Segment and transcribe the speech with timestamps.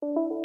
[0.00, 0.42] Hello，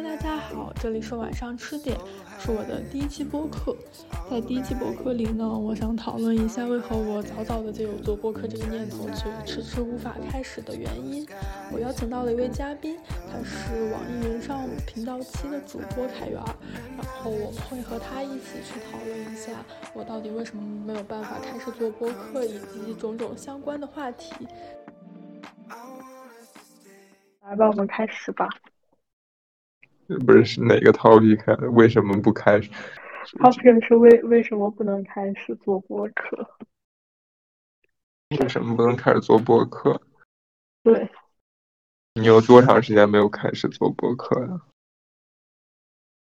[0.00, 1.98] 大家好，这里是晚上吃点，
[2.38, 3.76] 是我的第一期播客。
[4.30, 11.26] 在第一期播客里呢，我想讨论一下为何我早早的就有做播客这个念头，却迟迟无法开始的原因。
[11.72, 12.96] 我邀请到了一位嘉宾，
[13.28, 16.40] 他是网易云上频道七的主播凯源，
[17.24, 19.64] 后我们会和他一起去讨论一下
[19.94, 24.46] 我到底为什么没有办法开始做播客，以及种种相关的话题。
[27.40, 28.46] 来吧，我们开始吧。
[30.26, 31.70] 不是是哪个 topic？
[31.70, 32.70] 为什么不开始
[33.38, 36.46] ？topic 是为为什么不能开始做播客？
[38.38, 39.98] 为什么不能开始做播客？
[40.82, 41.10] 对。
[42.16, 44.60] 你有多长时间没有开始做播客呀？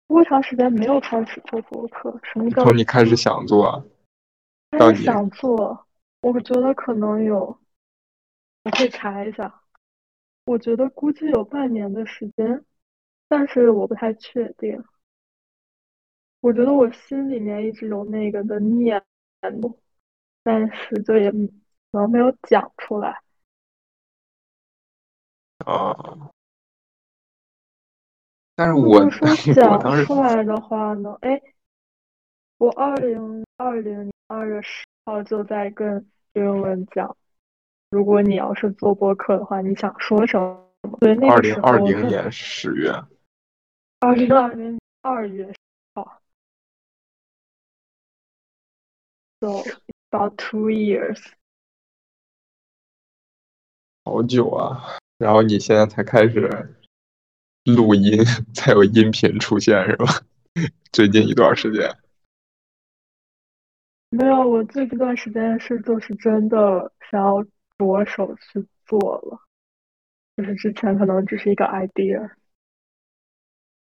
[0.08, 2.20] 多长时间没有开始做播客？
[2.24, 2.64] 什么叫？
[2.64, 3.84] 从你开始想做，
[4.72, 5.86] 开始想做，
[6.22, 7.60] 我觉得可能有，
[8.64, 9.62] 我可以查一下。
[10.46, 12.64] 我觉得估计有半年的时间，
[13.28, 14.84] 但是我不太确定。
[16.42, 19.04] 我觉得我心里面一直有那个的念
[19.42, 19.80] 头，
[20.44, 21.40] 但是就也可
[21.94, 23.20] 能没有讲出来。
[25.66, 26.30] 啊！
[28.56, 31.18] 但是我说讲出来的话呢？
[31.22, 31.42] 哎，
[32.58, 37.16] 我二零二零年二月十号就在跟英文讲。
[37.90, 40.98] 如果你要是做播客的话，你想说什么？
[41.00, 42.92] 对，那二零二零年十月，
[44.00, 45.54] 二零二零二月
[45.94, 46.22] 号
[49.40, 49.64] ，so
[50.10, 51.22] about two years，
[54.04, 54.98] 好久啊！
[55.18, 56.78] 然后你现在才开始
[57.66, 60.06] 录音，才有音频出现是吧？
[60.94, 61.90] 最近一段时间，
[64.10, 67.46] 没有，我最近一段时间是就是真的想要。
[67.78, 69.38] 着手去做了，
[70.38, 72.32] 就是之前可能只是一个 idea。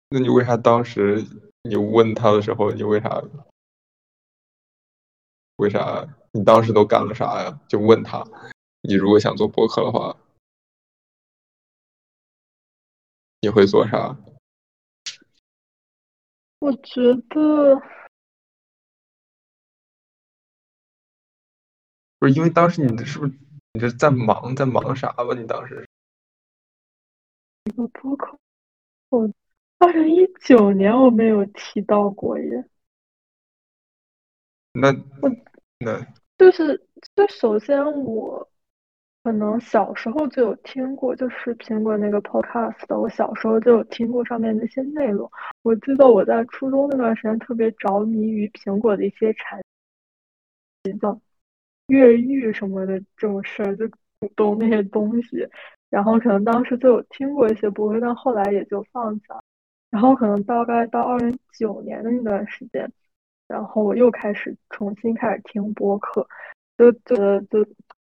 [0.09, 1.23] 那你为啥当时
[1.65, 3.23] 你问他的时候，你为啥？
[5.57, 6.09] 为啥？
[6.33, 7.61] 你当时都干了啥呀？
[7.69, 8.25] 就问他，
[8.81, 10.17] 你如果想做博客的话，
[13.47, 14.17] 你会做啥？
[16.59, 17.81] 我觉得，
[22.19, 23.33] 不是因为当时你是不是？
[23.75, 25.33] 你这在忙，在忙啥吧？
[25.39, 25.87] 你当时
[27.67, 28.37] 一个播客，
[29.11, 29.33] 我
[29.79, 32.69] 二零一九年我没有提到过耶。
[34.73, 34.89] 那
[35.23, 35.31] 我
[35.79, 36.05] 那
[36.37, 36.85] 就是，
[37.15, 38.51] 就首先我
[39.27, 45.29] 可能小时候就有听过，就是苹果那个 podcast，我小时候就有听过上面那些内容。
[45.63, 49.61] 我记得我在初中那段时间特别着迷于苹果的一些产
[50.85, 51.21] 品，叫。
[51.89, 53.89] 越狱什么的这种事儿，就
[54.21, 55.45] 鼓动那些东西，
[55.91, 59.43] 然后可能当时就有听过一些播客，但后来也就放下。
[59.91, 62.89] 然后可能大概到二零一九年的那段时间，
[63.49, 66.25] 然后我又开始重新开始听播客，
[66.79, 67.65] 就觉得就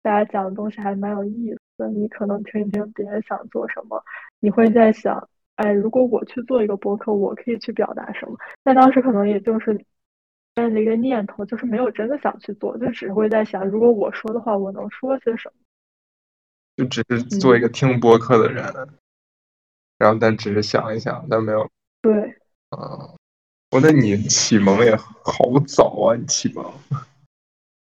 [0.07, 1.89] 大家讲的东西还蛮有意思的。
[1.89, 4.01] 你可能听一听别人想做什么，
[4.39, 8.39] 你会在想，哎，如果我去做一个博客，我可以去表达什么？
[8.63, 9.85] 但当时可能也就是。
[10.55, 15.55] 的一个念头就是没有真的想去做，就只会在想，如果我说的话，我能说些什么？
[16.77, 18.65] 就只是做一个听播客的人，
[19.99, 21.71] 然后但只是想一想，但没有。
[22.01, 22.13] 对。
[22.71, 23.13] 啊，
[23.71, 26.17] 我那你启蒙也好早啊！
[26.17, 26.65] 你启蒙，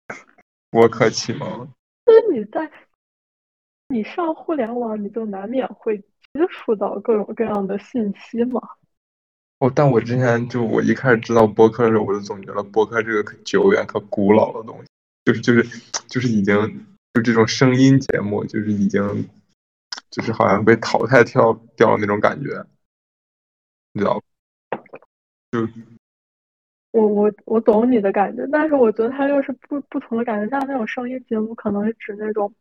[0.69, 1.67] 播客启蒙。
[2.31, 2.71] 你在
[3.89, 6.05] 你上互联网，你就难免会接
[6.49, 8.61] 触到各种各样的信息嘛。
[9.59, 14.87] 哦，但我之前就我一开始知道播客的时候，我就总觉得播客这个可久远、可古老的东西，
[15.25, 16.55] 就是就是就是已经
[17.13, 19.27] 就这种声音节目，就是已经
[20.11, 22.65] 就是好像被淘汰掉掉那种感觉，
[23.93, 24.21] 你知道？
[25.51, 25.67] 就
[26.91, 30.49] 我我我懂你的感觉，但是我觉得它又是不不同的感觉。
[30.49, 32.53] 像那种声音节目，可能是指那种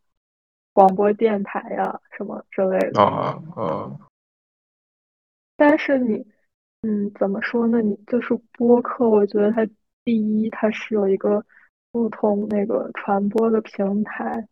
[0.73, 3.99] 广播电台呀什么之类的啊啊。
[5.57, 6.27] 但是你。
[6.83, 7.83] 嗯，怎么说呢？
[7.83, 9.67] 你就是播客，我觉得它
[10.05, 11.45] 第一，它是有一个
[11.91, 14.47] 不同那个传播的平台。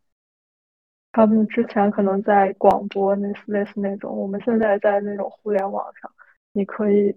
[1.13, 6.13] 他们之前可能在广播那类似那种，我们现在在那种互联网上，
[6.53, 7.17] 你可以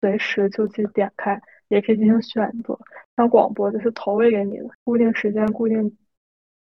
[0.00, 2.78] 随时就去点开，也可以进行选择。
[3.16, 5.96] 像广播就是投喂给你的，固定时间、固定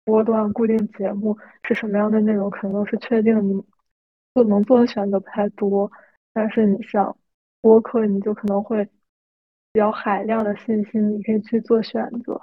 [0.04, 3.64] 波段、固定节目是什么样的内容，可能都是确定你
[4.34, 5.92] 不能做的选择不太多。
[6.34, 7.16] 但是你像。
[7.62, 12.40] 播客你就可能会比较海量的信息，你可以去做选择。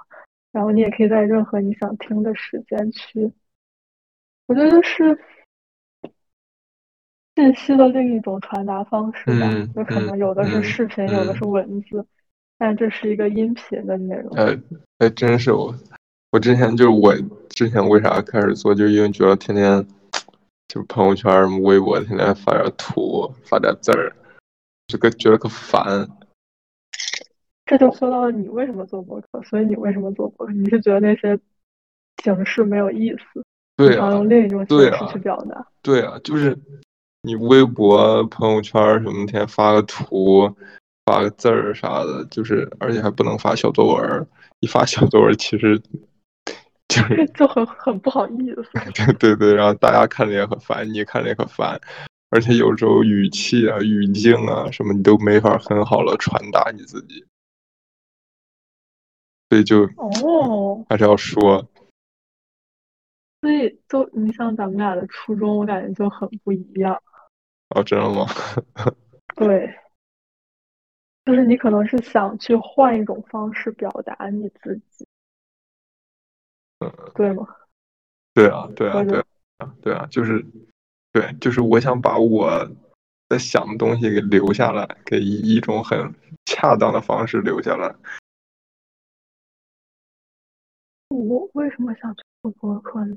[0.51, 3.31] 然后你也可以在任何你想听的时间去。
[4.47, 5.17] 我觉得是
[7.37, 12.05] 信息的另一种传达方式吧，嗯就可能有的是嗯视频，有的嗯是文字，
[12.57, 14.31] 但这是一个音频的内容。
[14.35, 14.57] 呃，
[14.99, 15.73] 还，真是我，
[16.31, 17.13] 我之前就是我
[17.49, 19.85] 之前为啥开始做，就是因为觉得天天
[20.67, 24.15] 就朋友圈、什么微博，天天发点图，发点字儿，
[24.87, 26.07] 这个觉得可烦。
[27.65, 30.53] 这就说到了你为什么做博客，所以你为什么做博客？
[30.53, 31.39] 你是觉得那些
[32.23, 33.43] 形式没有意思，
[33.77, 35.65] 对啊用另一种形式去表达？
[35.81, 36.57] 对啊，就是
[37.21, 40.53] 你微博、朋友圈什么，天天发个图，
[41.05, 44.25] 发个字儿啥的，就是而且还不能发小作文儿，
[44.61, 45.77] 一发小作文儿其实
[46.87, 48.63] 就是就很很不好意思。
[48.93, 51.79] 对对对，然后大家看着也很烦，你看着也很烦，
[52.29, 57.25] 而且有时候语气啊、语境啊什么，你都没法很好的传达你自己，
[59.49, 61.67] 所以就哦，还是要说，
[63.41, 67.01] 所以就你像咱们俩的初衷，我感觉就很不一样。
[67.69, 68.25] 哦，真的吗？
[69.35, 69.73] 对，
[71.25, 75.07] 就是你可能是想去换一种方式表达你自己，
[77.15, 77.47] 对吗？
[78.33, 79.19] 对啊，对啊，对
[79.57, 80.45] 啊，对啊，就是
[81.11, 82.69] 对，就是我想把我
[83.29, 86.13] 在想的东西给留下来，给以一种很
[86.45, 87.95] 恰当的方式留下来。
[91.09, 93.15] 我为什么想做播客呢？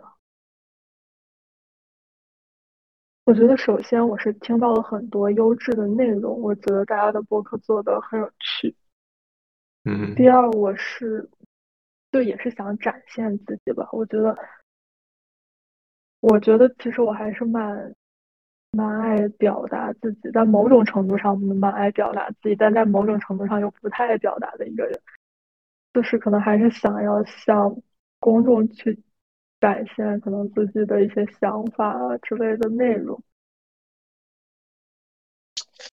[3.26, 8.72] 我觉得首先我是听到了很多优质的内容，我觉得大家的播客做的很有趣。
[9.84, 11.28] 嗯第二，我是
[12.12, 13.88] 就也是想展现自己吧。
[13.90, 14.38] 我觉得，
[16.20, 17.92] 我觉得其实我还是蛮
[18.70, 24.96] 蛮爱表达自己，在某种程度上蛮爱表达自己，但在某种程度上又不太爱表达的一个人。
[25.92, 27.76] 就是可能还是想要向
[28.20, 28.96] 公众去
[29.66, 33.20] 展现可能自己的一些想法啊之类的内容。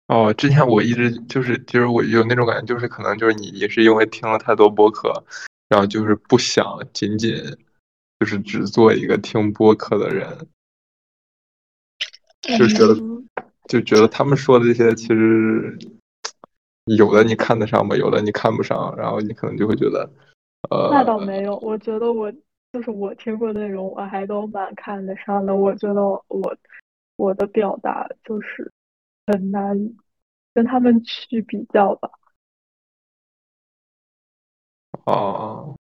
[0.06, 5.12] 哦，之前我一直就是就是我有那种感觉，就是可能就是你也是因为听了太多播客，
[5.68, 7.36] 然后就是不想仅仅
[8.18, 10.26] 就是只做一个听播客的人，
[12.56, 13.28] 就觉得嗯
[13.68, 15.78] 就觉得他们说的这些其实
[16.86, 20.10] 有的你看得上吧，有的你看不上，然后你可能就会觉得，
[20.70, 22.32] 呃那倒呃，没有，我觉得我
[22.72, 25.54] 就是我听过的内容，我还都蛮看得上的。
[25.54, 26.56] 我觉得我
[27.16, 28.70] 我的表达就是
[29.26, 29.76] 很难
[30.52, 32.10] 跟他们去比较吧。
[35.04, 35.74] 哦，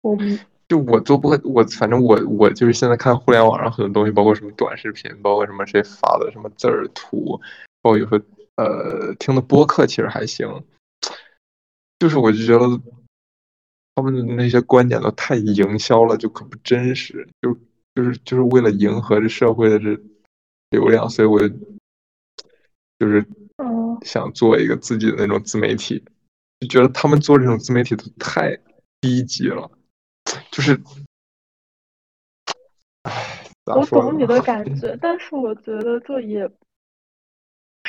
[0.00, 7.38] 我们就我做播，我反正我我就是现在看互联网上很多东西，包括什么短视频，包括什么谁发的什么字儿图，
[7.82, 8.24] 包括有时候
[8.56, 10.64] 呃听的播客其实还行，
[11.98, 12.64] 就是我就觉得
[13.94, 17.52] 他们的那些观点都太营销了，就可不真实，就
[17.94, 19.98] 就是就是为了迎合这社会的这
[20.70, 21.48] 流量，所以我就
[22.98, 23.22] 就是
[23.58, 26.02] 嗯，想做一个自己的那种自媒体，
[26.60, 28.58] 就觉得他们做这种自媒体都太
[29.00, 29.70] 低级了，
[30.50, 30.80] 就是，
[33.02, 34.64] 唉，咋我懂你的感？
[34.80, 36.50] 觉，但是我觉得这也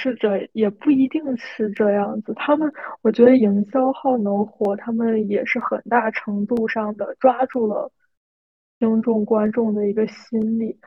[0.03, 2.33] 是这，也不一定是这样子。
[2.35, 2.69] 他们，
[3.01, 7.89] 我觉得营销号能火，他们也是很大程度上的抓住了
[8.79, 10.77] 听众观众的一个心理。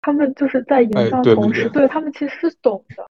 [0.00, 3.04] 他们就是在营哎销同时，对他们其实是懂的，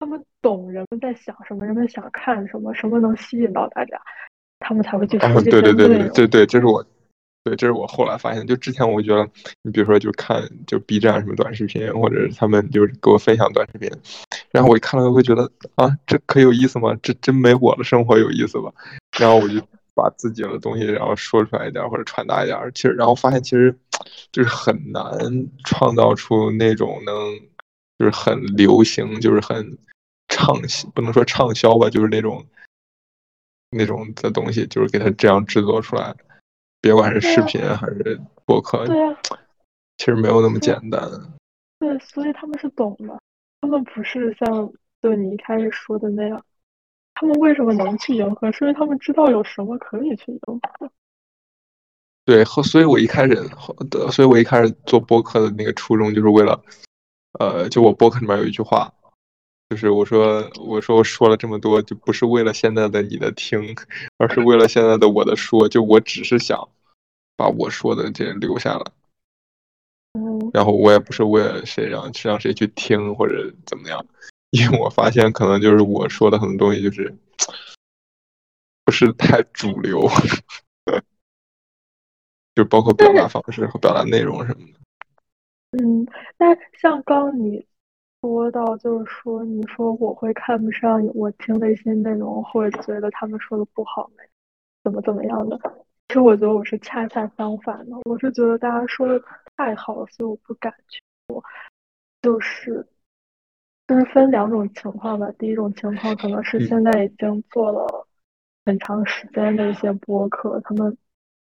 [0.00, 4.00] 他们懂人们在想什么，人们想看什么，什么能吸引到大家，
[4.58, 5.88] 他们才会去哦说，这对对对。
[5.88, 6.84] 对对对，这是我，
[7.46, 9.24] 对，这是我后来发现，就之前我觉得，
[9.62, 13.88] 你比如说就看就 B 站什么短视频，或者他们就是给我分享短视频，
[14.50, 16.98] 然后我一看了会觉得啊，这可有意思吗？
[17.00, 18.72] 这真没我的生活有意思吧？
[19.16, 19.60] 然后我就
[19.94, 23.72] 把自己的东西然后说出来一点或者传达一点，其实然后发现其实
[24.32, 25.08] 就是很难
[25.62, 27.14] 创造出那种能
[27.96, 29.78] 就是很流行，就是很
[30.26, 32.44] 畅销，不能说畅销吧，就是那种
[33.70, 36.12] 那种的东西，就是给它这样制作出来，
[36.86, 39.18] 别管是视频还是博客，对呀、
[39.98, 41.00] 其实没有那么简单。
[41.80, 43.20] 对，所以他们是懂的，
[43.60, 46.40] 他们不是像就你一开始说的那样。
[47.14, 48.52] 他们为什么能去迎合？
[48.52, 50.38] 是因为他们知道有什么可以去迎
[50.78, 50.88] 合。
[52.24, 53.34] 对，后所以我一开始
[53.90, 56.62] 的，所以我一开始做播客的那个初衷就是为了，
[57.40, 58.92] 呃，就我播客里面有一句话，
[59.70, 63.74] 就是我说我说我说了这么多，就不是为了现在的你的听，
[64.18, 66.68] 而是为了现在的我的说，就我只是想
[67.36, 68.84] 把我说的这留下来，
[70.14, 74.04] 嗯，然后我也不是为了谁让让谁去听或者怎么样，
[74.50, 77.14] 因为我发现可能就是我说的很多东西就是
[78.84, 80.08] 不是太主流。
[82.56, 84.80] 就包括表达方式和表达内容什么的。
[85.72, 86.06] 嗯，
[86.38, 86.46] 那
[86.80, 87.66] 像刚你
[88.22, 94.10] 说到，就是说你说我会看不上我听的一些内容，或者觉得他们说的不好，
[94.82, 95.60] 怎么怎么样的。
[96.08, 99.20] 其实我觉得我是恰恰相反的，我是觉得大家说的
[99.56, 101.42] 太好了，所以我不敢去做。
[102.22, 102.86] 就是
[103.88, 105.30] 就是分两种情况吧。
[105.36, 108.06] 第一种情况可能是现在已经做了
[108.64, 110.96] 很长时间的一些播客，他们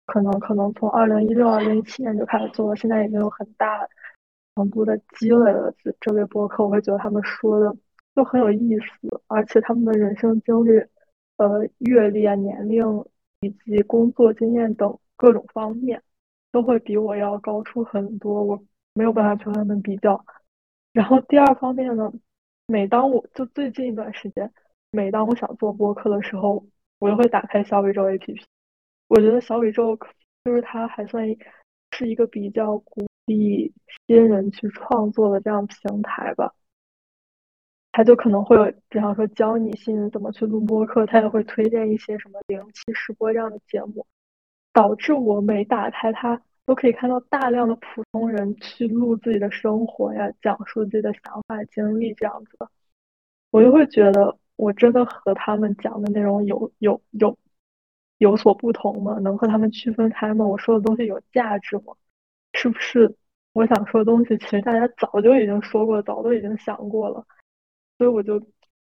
[0.07, 3.87] 可能可能从二零一六、二零一七年就开始做了，现在已经有很大
[4.55, 5.71] 程度的积累了。
[5.83, 7.75] 这这类播客，我会觉得他们说的
[8.15, 10.71] 就很有意思，而且他们的人生经历、
[11.37, 13.05] 呃阅历啊、年龄。
[13.45, 16.01] 以及工作经验等各种方面，
[16.51, 20.25] 都会比我要高出很多，我没有办法去和他们比较。
[20.93, 22.11] 然后第二方面呢，
[22.67, 24.51] 每当我就最近一段时间，
[24.91, 26.65] 每当我想做播客的时候，
[26.99, 28.41] 我就会打开小宇宙 APP。
[29.07, 29.97] 我觉得小宇宙
[30.43, 31.25] 就是它还算
[31.91, 33.73] 是一个比较鼓励
[34.07, 36.53] 新人去创作的这样平台吧。
[37.95, 44.05] 他就可能会有，比方说教你新人怎么去录播客，他也会推荐一些什么零期试播这样的节目，
[44.73, 52.69] 导致我每打开它都可以看到大量的普通人去录自己的生活呀，讲述自己的想法经历这样子的，
[53.49, 57.37] 我就会觉得我真的和他们讲的内容有有有
[58.17, 59.19] 有所不同吗？
[59.19, 60.45] 能和他们区分开吗？
[60.45, 61.93] 我说的东西有价值吗？
[62.51, 63.15] 是不是
[63.53, 67.25] 我想说的东西，其实大家早就已经说过，早都已经想过了？
[67.97, 68.41] 所以我就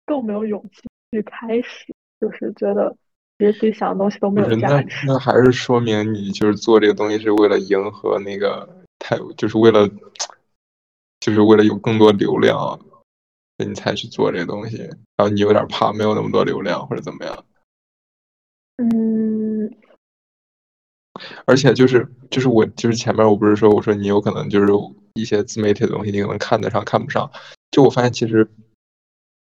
[0.04, 2.94] 更没有勇气去开始，就是觉得
[3.36, 5.06] 别自己想的东西都没有价值。
[5.06, 9.88] 那那还是说明你就是做这个东西是为了迎合那个太，就是为了，
[11.20, 12.78] 就是为了有更多流量，
[13.64, 14.76] 你才去做这个东西。
[15.16, 17.44] 然后你有点怕没有那么多流量或者怎么样？
[18.76, 19.74] 嗯。
[21.46, 24.68] 而且就是就是我就是前面我不是说我说你有可能就是
[25.14, 27.30] 一些自媒体的东西你可能看得上看不上，
[27.70, 28.48] 就我发现其实。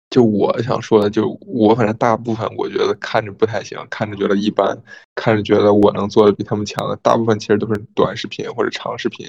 [0.09, 4.81] 就我想说的，就我反正大部分我觉得看着不太行，看着觉得一般，
[5.17, 9.27] 看着觉得我能做的比他们强的，大部分其实都是短视频或者长视频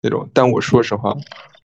[0.00, 0.28] 那种。
[0.32, 1.14] 但我说实话，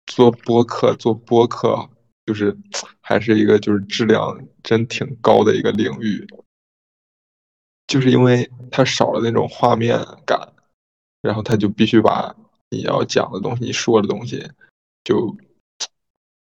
[0.06, 1.90] 做播客做播客
[2.28, 2.56] 就是
[3.02, 6.26] 还是一个就是质量真挺高的一个领域，
[7.88, 10.54] 就是因为它少了那种画面感，
[11.22, 12.36] 然后他就必须把
[12.70, 14.48] 你要讲的东西、你说的东西
[15.04, 15.36] 就。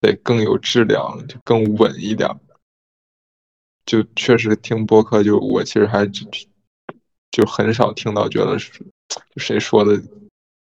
[0.01, 2.29] 得更有质量，就更稳一点。
[3.85, 8.83] 就确实听播客，就我其实还就很少听到觉得是
[9.37, 9.97] 谁说的，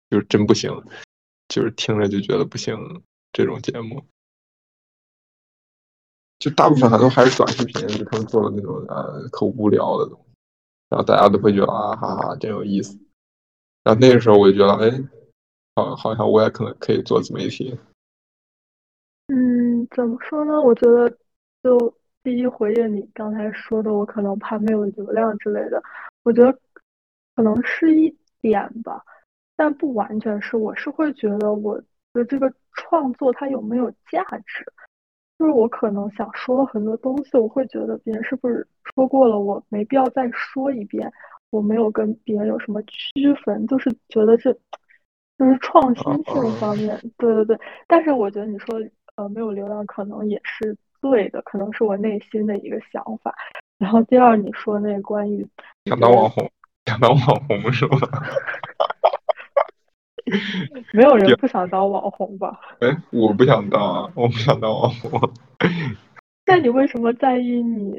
[0.09, 0.71] 就是真不行，
[1.47, 3.01] 就是听着就觉得不行
[3.33, 4.05] 这种节目。
[6.37, 10.35] 就大部分还都还是短视频，就他们做的那种呃可无聊的东西，
[10.89, 12.99] 然后大家都会觉得啊哈哈真有意思。
[13.83, 15.03] 然后那个时候我就觉得，哎，
[15.75, 17.75] 好，好像我也可能可以做自媒体。
[19.85, 20.59] 嗯，怎么说呢？
[20.59, 21.09] 我觉得，
[21.61, 25.81] 就第一回应你刚才说的，我可能怕没有流量之类的。
[26.23, 26.51] 我觉得
[27.35, 29.03] 可能是一点吧，
[29.55, 30.57] 但不完全是。
[30.57, 31.79] 我是会觉得我
[32.13, 34.65] 的这个创作它有没有价值，
[35.37, 41.11] 就是我可能想说的很多东西，我会觉得别人是不是说过了，我没必要再说一遍。
[41.51, 44.51] 我没有跟别人有什么区分，就是觉得这，
[45.37, 47.57] 就是创新性方面，对对对。
[47.87, 48.79] 但是我觉得你说。
[49.15, 53.33] 呃，没有流量可能也是对的，可能是我内心的一个想法。
[53.77, 55.45] 然后第二，你说那关于
[55.85, 56.49] 想当网红，
[56.85, 57.97] 想当网红是吧？
[60.91, 62.59] 没有人不想当网红吧？
[62.79, 65.31] 哎，我不想当啊，我不想当网红。
[66.45, 67.97] 那你为什么在意你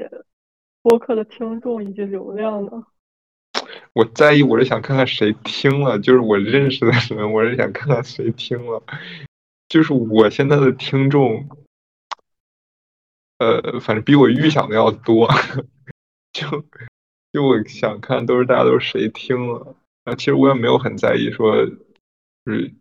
[0.83, 2.85] 播客的听众以及流量呢？
[3.93, 8.83] 我在意，我是想看看谁听了，就是我认识的人，我是想看看谁听了。
[9.69, 11.49] 就是我现在的听众，
[13.39, 15.29] 呃，反正比我预想的要多。
[16.33, 16.65] 就
[17.33, 20.15] 就我想看，都是大家都是谁听了啊？
[20.15, 22.73] 其实我也没有很在意，说就是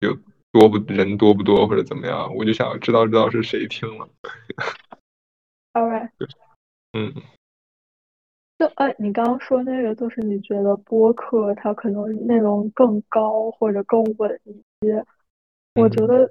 [0.00, 0.16] 有
[0.52, 4.08] 多不人多不多或者怎么样，我就想知道知道是谁听了。
[5.72, 6.10] All right。
[6.92, 7.12] 嗯。
[8.58, 15.04] 就哎，你刚刚说那个，就是你觉得播客它可能内容更高或者更稳一些。
[15.74, 16.30] 我觉得，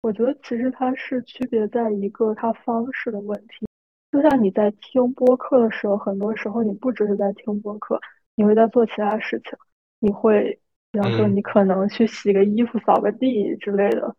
[0.00, 3.66] 我觉得其实它是区别在一个它方式的问题。
[4.12, 8.00] 就像你在听播客的时候，很多时候你不只是在听播客，
[8.34, 9.58] 你会在做其他事情。
[9.98, 10.58] 你会，
[10.90, 14.14] 比方说，你可能去洗个衣服、扫个地之类的。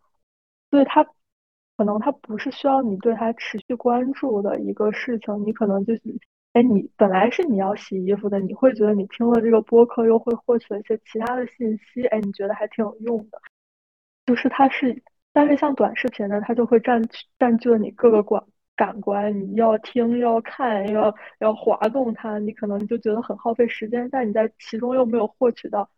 [0.70, 1.04] 所以它
[1.76, 6.02] 可能它不是需要你对它持续关注的一个事情，你可能就是
[6.52, 13.40] 哎，你本来是你要洗衣服的，你会觉得你听了这个播客又会获取了一些其他的信息，哎，你觉得还挺有用的。
[14.28, 17.02] 就是它是，但是像短视频呢，它就会占
[17.38, 18.44] 占据了你各个感
[18.76, 25.88] 感官，你要听要看要要滑动它，你可能就觉得很耗费时间，但你在其中又没有获取到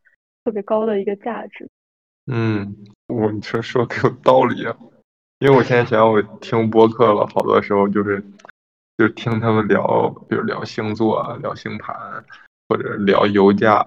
[0.45, 1.69] 特别高的一个价值。
[2.31, 2.77] 嗯，
[3.09, 4.77] 我你说说可有道理啊，
[5.41, 8.23] 因为我现在想我听播客了，好多时候就是。
[8.99, 11.97] 就听他们聊，比如聊星座、聊星盘，
[12.69, 13.83] 或者聊油价，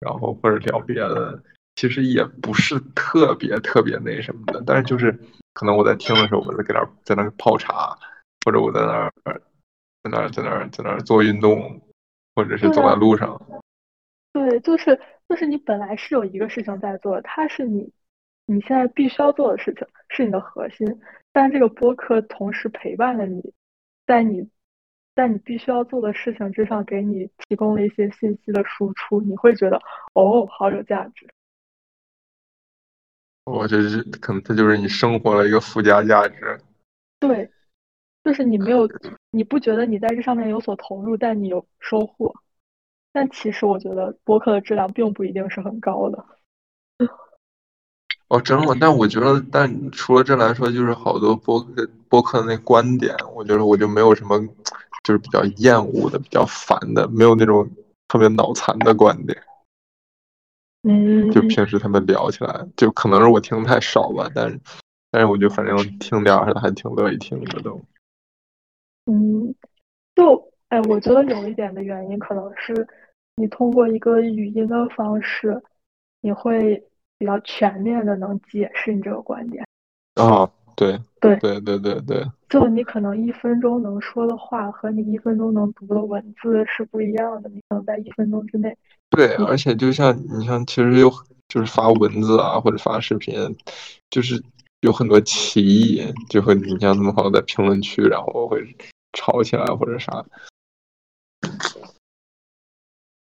[0.00, 1.42] 然后或者聊别的，
[1.80, 4.62] 其实也不是特别特别那什么的。
[4.66, 5.18] 但是就是
[5.54, 7.96] 可能我在听的时候，我在给那在那泡茶，
[8.44, 9.40] 或者我在那儿
[10.02, 11.80] 在那儿在那儿在那儿做运动，
[12.34, 13.40] 或者是走在路上。
[14.34, 17.90] 对，就是就是你本来是有一个事情在做，它是你
[18.44, 20.86] 你现在必须要做的事情，是你的核心。
[21.32, 23.54] 但这个播客同时陪伴了你。
[24.06, 24.46] 在你，
[25.14, 29.80] 在你必须要做的事情之上，给你提供了一些信息的输出，你会觉得
[30.12, 31.26] 哦，好有价值。
[33.50, 36.60] 我这是可能，这就是你生活的一个附加价值。
[37.18, 37.50] 对，
[38.24, 38.88] 就是你没有，
[39.30, 42.34] 你不觉得你在这上面有所投入，但你有收获。
[43.12, 46.24] 但其实我觉得播客的质量并不一定是很高的。
[48.28, 54.38] 哦，真的，但我觉得，但除了这来说，就是好多播客播客的那观点，我觉得我就没有什么，
[55.02, 57.68] 就是比较厌恶的、比较烦的，没有那种
[58.06, 59.36] 特别脑残的观点。
[60.82, 64.60] 嗯，就平时他们聊起来，就可能是我听太少吧，但是，
[65.10, 67.80] 但是我就反正听点儿还挺乐意听的都。
[69.06, 69.54] 嗯，
[70.14, 72.86] 就哎，我觉得有一点的原因，可能是
[73.36, 75.62] 你通过一个语音的方式，
[76.20, 76.84] 你会。
[77.20, 79.62] 比较全面的能解释你这个观点
[80.14, 88.74] 啊，对对对对对对，就你可能一分钟能说的话和你一分钟能读的文字是不一样的，你可能在一分钟之内。
[89.10, 91.10] 对，而且就像你像，其实有
[91.48, 93.34] 就是发文字啊或者发视频，
[94.08, 94.42] 就是
[94.80, 98.64] 有很多歧义，就会你像他们好像在评论区，然后会
[99.12, 100.24] 吵起来或者啥，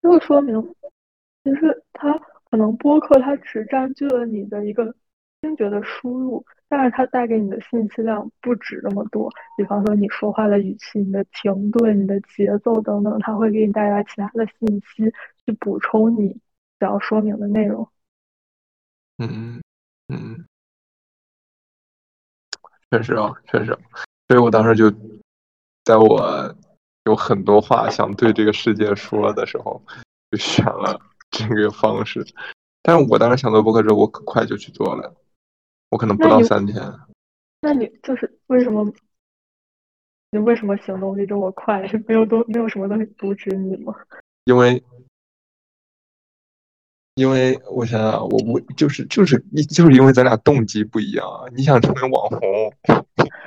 [0.02, 0.60] 就说明
[1.44, 2.20] 其实他。
[2.50, 4.94] 可能播客它只占据了你的一个
[5.44, 9.30] 听觉的输入，但是它带给你的信息量不止那么多。
[9.58, 15.12] 比方说你说话的语气、你的停顿、你的节奏等等，它会给你带来其他的信息
[15.44, 16.34] 去补充你
[16.80, 17.86] 想要说明的内容。
[19.18, 19.60] 嗯
[20.08, 20.46] 嗯，
[22.90, 23.78] 确实啊，确实。
[24.28, 24.90] 所以我当时就
[25.84, 26.56] 在我
[27.04, 29.82] 有很多话想对这个世界说的时候，
[30.30, 30.98] 就选了。
[31.30, 32.24] 这个方式，
[32.80, 35.12] 但是我当时想做博客之后，我可快就去做了，
[35.94, 36.82] 我可能不到三天。
[37.60, 38.84] 那你就是为什么？
[40.32, 41.86] 你为什么行动力这么快？
[41.86, 43.94] 是没有多没有什么东西阻止你吗？
[44.46, 44.82] 因为，
[47.14, 51.46] 因为我想想，我我就是就是你就是因为咱俩动机不一样啊！
[51.54, 52.40] 你想成为网红，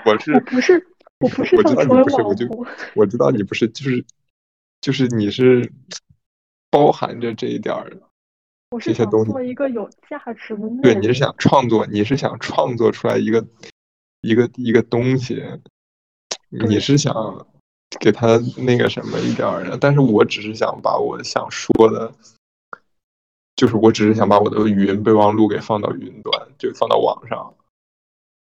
[0.06, 0.88] 我是我不是
[1.20, 4.06] 我不是想成为网红，我知道你不是，就是
[4.80, 5.70] 就是你是。
[6.70, 8.02] 包含着这一点儿的
[8.82, 10.70] 这些东西，做一个有价值的。
[10.82, 13.46] 对，你是想创作，你是想创作出来一个
[14.22, 15.42] 一个一个东西，
[16.50, 17.14] 你是想
[18.00, 19.78] 给他那个什么一点儿的。
[19.78, 22.14] 但是我只是想把我想说的，
[23.56, 27.56] 就是我只是想把我的语音备忘录给放到云端，就放到网上，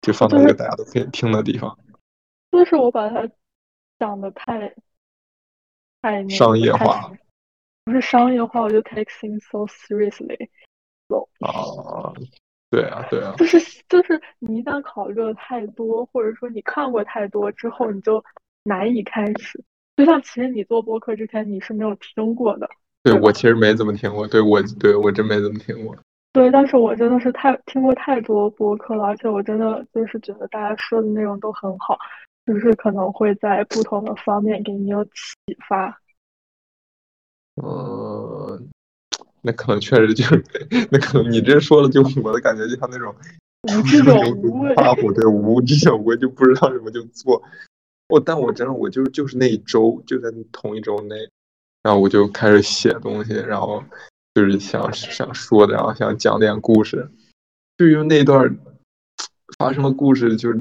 [0.00, 1.78] 就放到一个大家都可以听的地方。
[2.50, 3.28] 就是我把它
[3.98, 4.74] 讲的太
[6.00, 7.12] 太商业化。
[7.84, 10.48] 不是商业化，我就 take things so seriously。
[11.40, 12.12] 啊，
[12.70, 18.24] 对啊，对啊，就是就是你一旦考虑的太多，或者说你看过太多之后，你就
[18.64, 19.62] 难以开始。
[19.96, 22.68] 就像其实你做播客之前你是没有听过的。
[23.02, 25.96] 对我其实没怎么听过，对我对我真没怎么听过。
[26.32, 31.96] 对，但是我真的是太听过太多播客了，而且我真的就是觉得大家说的内容都很好，
[32.46, 35.12] 就是可能会在不同的方面给你有启
[35.68, 35.96] 发。
[37.62, 38.68] 嗯，
[39.42, 40.44] 那可能确实就是，
[40.90, 43.14] 那可能你这说的，就我的感觉就像那种
[43.62, 44.12] 无知者
[44.42, 44.74] 无畏，
[45.14, 47.40] 对无知者无畏，就不知道什么就做。
[48.08, 51.14] 我，但我真的，我就是就是那一周，就在同一周内，
[51.84, 53.84] 然后我就开始写东西，然后
[54.34, 57.08] 就是想想说的，然后想讲点故事。
[57.78, 58.58] 就因为那段
[59.58, 60.60] 发生的故事，就是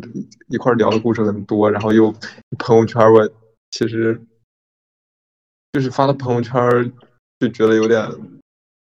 [0.50, 2.14] 一块聊的故事很多，然后又
[2.60, 3.28] 朋友圈，我
[3.72, 4.22] 其实。
[5.74, 6.94] 就是发到朋友圈，
[7.40, 8.08] 就觉得有点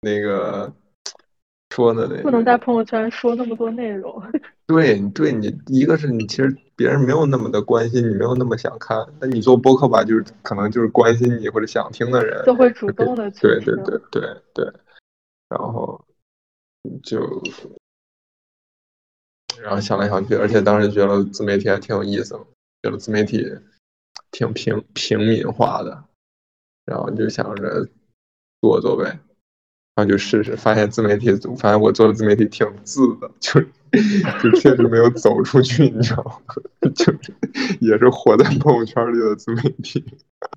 [0.01, 0.73] 那个，
[1.69, 4.21] 说的那不能在朋友圈说那么多内容。
[4.65, 8.97] 对，对你一个是你其实别人没有那么的关心你，没有那么想看。
[9.19, 14.73] 那你做播客吧，就是可能就是关心你或者想听的人就会主动的去对对对对对，
[15.49, 16.03] 然后
[17.03, 17.19] 就
[19.61, 22.33] 然后想来想去，而且当时觉得自媒体还挺有意思，
[22.81, 23.45] 觉得自媒体
[24.31, 26.03] 挺平平民化的，
[26.85, 27.87] 然后就想着
[28.61, 29.19] 做做呗。
[29.93, 33.59] 然后就试试，发现自媒体，发现我做的自媒体挺自的，就
[34.41, 36.31] 就确实没有走出去，你知道吗？
[36.95, 37.13] 就
[37.81, 39.99] 也是活在朋友圈里的自媒体。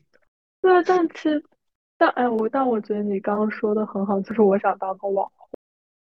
[0.62, 1.44] 对，但其实，
[1.98, 5.48] 但哎，我但我觉得你刚刚说的很好，就是我想当个网红，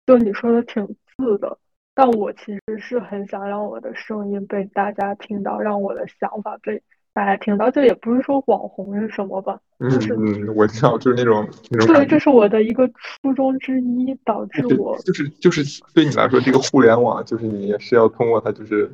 [0.06, 1.58] 就你说的挺自的，
[1.96, 6.84] 但我其实是很想让我的声音被大家听到，让我的想法被。
[7.14, 9.60] 大家听到，这也不是说网红是什么吧？
[9.80, 11.94] 嗯嗯，我知道，就是那种那种。
[11.94, 18.90] 对，这是我的一个初衷之一，导致我就是就是对你来说，这个互联网就是你也是要通过它，就是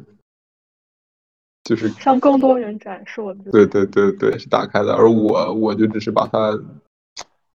[1.63, 3.51] 就是向更多人展示我的。
[3.51, 6.57] 对对对对，是打开的，而我我就只是把它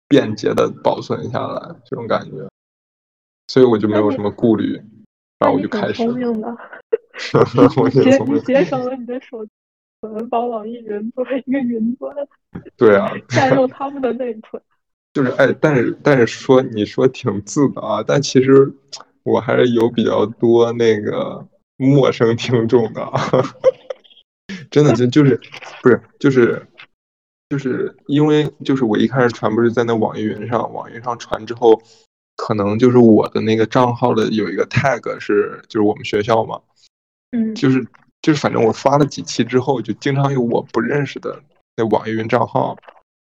[0.09, 2.49] 便捷的保存下来，这种感觉，
[3.47, 4.73] 所以我就没有什么顾虑，
[5.39, 5.93] 然后我就开始。
[5.93, 6.49] 聪明的，
[7.77, 9.47] 我节你节省了你的手
[10.01, 10.09] 机。
[10.09, 12.15] 可能把网易云作为一个云端，
[12.77, 14.63] 对啊， 占用他们的内存。
[15.13, 18.73] 就是哎，但是但是说你说挺自的啊，但其实
[19.25, 21.45] 我还是有比较多那个
[21.77, 23.11] 陌生听众的，
[24.71, 25.41] 真的就就是
[25.83, 26.65] 不是就是
[27.49, 31.83] 就是因为就是我一开始传不是在那网易云上，网易云上传之后，
[32.37, 36.61] 可能就是我的那个账号的有一个 tag 是就是我们学校嘛，
[37.33, 37.85] 嗯，就是。
[38.21, 41.41] 就是反正我发了几期之后，就经常有我不认识的
[41.77, 42.77] 那网易云账号，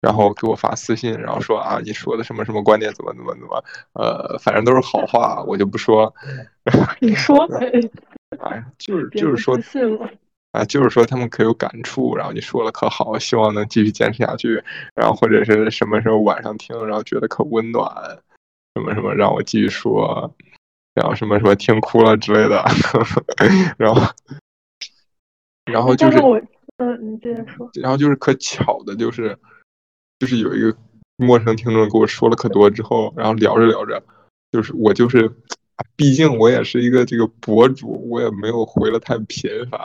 [0.02, 3.64] 然后给我发私信，然后说啊，你说的什么什么观点怎么怎么怎么，
[3.94, 6.14] 呃，反正都是好话，我就不说。
[7.00, 7.72] 你说呗。
[8.40, 9.56] 哎，就是就是说，
[10.52, 14.64] 啊，就是说他们可有感触，然后你说了可好，希望能继续坚持下去，
[14.96, 17.94] 然后或者是什么时候晚上听，然后觉得可温暖，
[18.76, 20.34] 什么什么让我继续说，
[20.96, 22.66] 然后什么什么听哭了之类的，
[23.78, 24.02] 然后。
[25.72, 26.18] 然后就是，
[26.78, 27.70] 嗯，你接着说。
[27.76, 29.38] 然后就是可巧的，就是，
[30.20, 30.76] 就是有一个
[31.18, 34.04] 陌生听众跟我说了可多之后，然后聊着聊着，
[34.52, 35.32] 就是我就是，
[35.96, 39.80] 毕竟我也是一个这个博主，我也没有回的太频繁，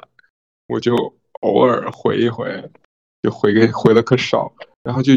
[0.66, 0.94] 我就
[1.40, 2.70] 偶尔回一回，
[3.22, 4.52] 就回个回的可少。
[4.82, 5.12] 然后就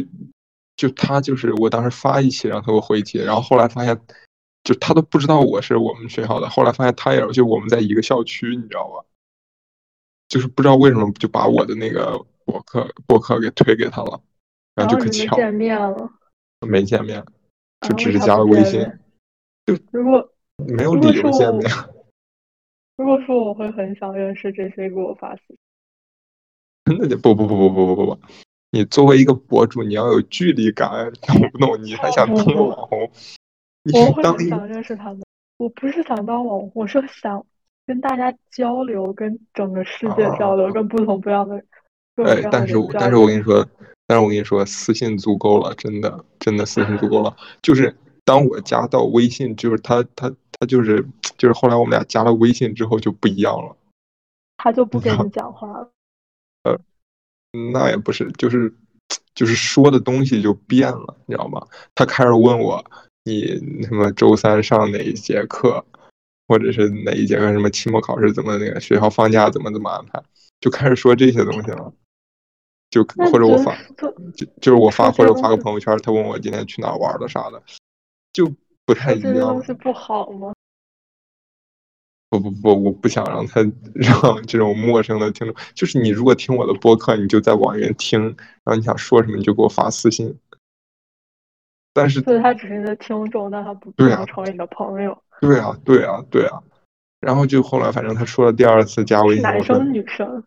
[0.76, 4.00] 就他就是我当时发一期，然后他给我回一期，然后后来发现，
[4.64, 9.06] 就他都不知道我是我们学校的，后来发现他也就我们在一个校区，你知道吧？
[10.30, 14.22] 就是不知道为什么就把我的那个博客博客给推给他了，
[14.76, 16.10] 然后就可巧见面了，
[16.66, 17.26] 没见面，
[17.82, 18.80] 就只是加了微信，
[19.66, 20.32] 就如果
[20.68, 21.70] 没有理由见面。
[22.96, 25.42] 如果说我会很想认识这些给我发私
[26.86, 28.20] 信， 那就不不不不不不不不，
[28.72, 31.82] 你作为一个博主，你要有距离感，懂不懂？
[31.82, 33.10] 你还想当网红？
[33.94, 35.24] 我会想认识他们，
[35.58, 37.44] 我不是想当网红，我是想。
[37.90, 41.58] 跟大家交流，跟整个世界交流，跟不同不一样的。
[42.18, 43.68] 哎，但是但是我跟你说，
[44.06, 47.36] 但是我跟你说，私信足够了，真的真的私信足够了。
[47.64, 51.04] 就是当我加到微信，就是他他他就是
[51.36, 53.76] 就是后来我们俩加了微信之后就不一样了。
[54.58, 55.90] 他就 不跟你讲话了。
[56.66, 56.80] 呃，
[57.72, 58.72] 那也不是，就是
[59.34, 61.66] 就是说的东西就变了，你知道吗？
[61.96, 62.86] 他开始问我，
[63.24, 63.48] 你
[63.88, 65.84] 什么周三上哪一节课？
[66.50, 70.22] 或者是哪一节课什么期末考试怎么那个学校放假怎么怎么安排，
[70.60, 71.94] 就开始说这些东西了。
[72.90, 73.78] 就或者我发，
[74.36, 77.62] 就就是我发或者发个朋友圈，他问我今天去哪玩了啥的，
[78.34, 78.52] 就
[78.84, 79.34] 不太一样。
[79.36, 80.52] 这东西不好吗？
[82.32, 83.62] 不不不，我不想让他
[83.94, 88.20] 让这种陌生的听众，就是你如果听我的播客，你就在网易云听，
[88.64, 90.36] 然后你想说什么你就给我发私信。
[92.00, 95.18] 但是，所以他只是你的听众，但他不能成为你的朋友。
[95.42, 96.62] 对啊，对啊，对啊，
[97.20, 100.44] 然后就后来，反正他说了第二次加微信，男生女生，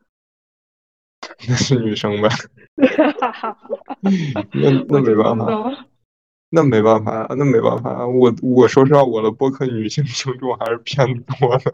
[1.48, 2.28] 那是女生呗，
[4.52, 5.46] 那那没办法，
[6.50, 11.72] 那没办法，那没办法，我我说实话，我的播客女性听众还是偏多的。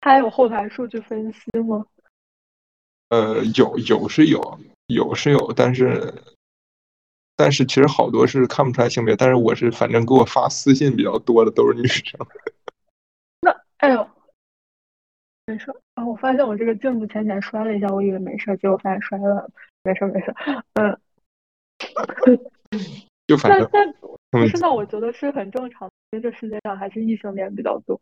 [0.00, 1.84] 他有后台数据分析吗？
[3.10, 6.14] 呃，有有是有，有是有，但是。
[7.36, 12.18] 但是其实好多是看不出来性别，但是我是反正给我发私信比较多的都是女生。
[13.42, 14.08] 那哎呦，
[15.46, 16.04] 没事啊！
[16.04, 19.50] 我发现我这个镜子前前摔了一下，我以为没事，结果发现摔了，
[19.84, 20.34] 没事没事。
[20.74, 20.98] 嗯，
[23.28, 23.94] 就反正但
[24.30, 25.90] 但不是，那我觉得是很正常。
[26.12, 28.00] 因为这世界上还是异性恋比较多。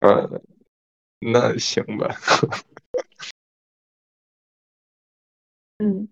[0.00, 0.28] 呃，
[1.20, 2.08] 那行吧。
[5.78, 6.08] 嗯，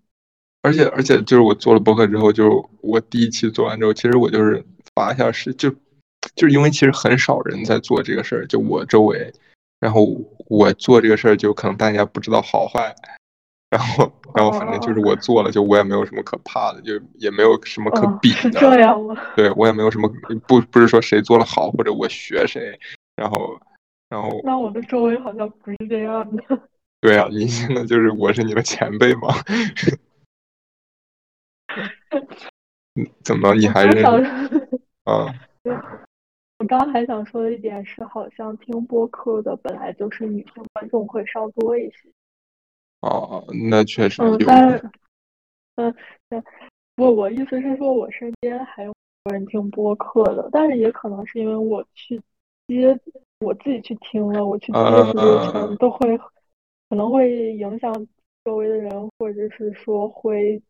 [0.67, 2.51] 而且而且就是我做了博客之后，就是
[2.81, 4.61] 我第一期做完之后，其实我就是
[4.97, 5.71] 发一下是就
[6.35, 9.33] 就是因为其实很少人在做这个事儿，就我周围，
[9.79, 10.05] 然后
[10.49, 12.93] 我做这个事儿就可能大家不知道好坏，
[13.71, 18.35] 然后 然后反正就是我做了，就我也没有什么可怕的，就也没有什么可比的。
[18.35, 19.17] 是这样吗？
[19.37, 20.11] 对我也没有什么
[20.49, 22.77] 不不是说谁做的好或者我学谁，
[23.15, 23.57] 然后
[24.09, 26.43] 然后那我的周围好像不是这样的。
[27.01, 29.29] 对啊，你现在就是我是你的前辈吗？
[33.23, 34.05] 怎么你还认
[35.05, 35.27] 啊？
[36.59, 42.09] 我刚刚还想说的一点是，好像听播客的本来就是女性观众会稍多一些。
[43.01, 44.37] 哦，那确实有。
[44.39, 44.91] 但是，
[45.77, 45.95] 嗯，
[46.95, 48.93] 不，我意思是说，我身边还有
[49.31, 52.21] 人听播客的，但是也可能是因为我去
[52.69, 52.99] 接，
[53.41, 54.79] 我自己去听了，我去接
[55.12, 56.19] 触都会。
[56.89, 57.93] 可能会影响
[58.45, 60.62] 周围的人，或者是说会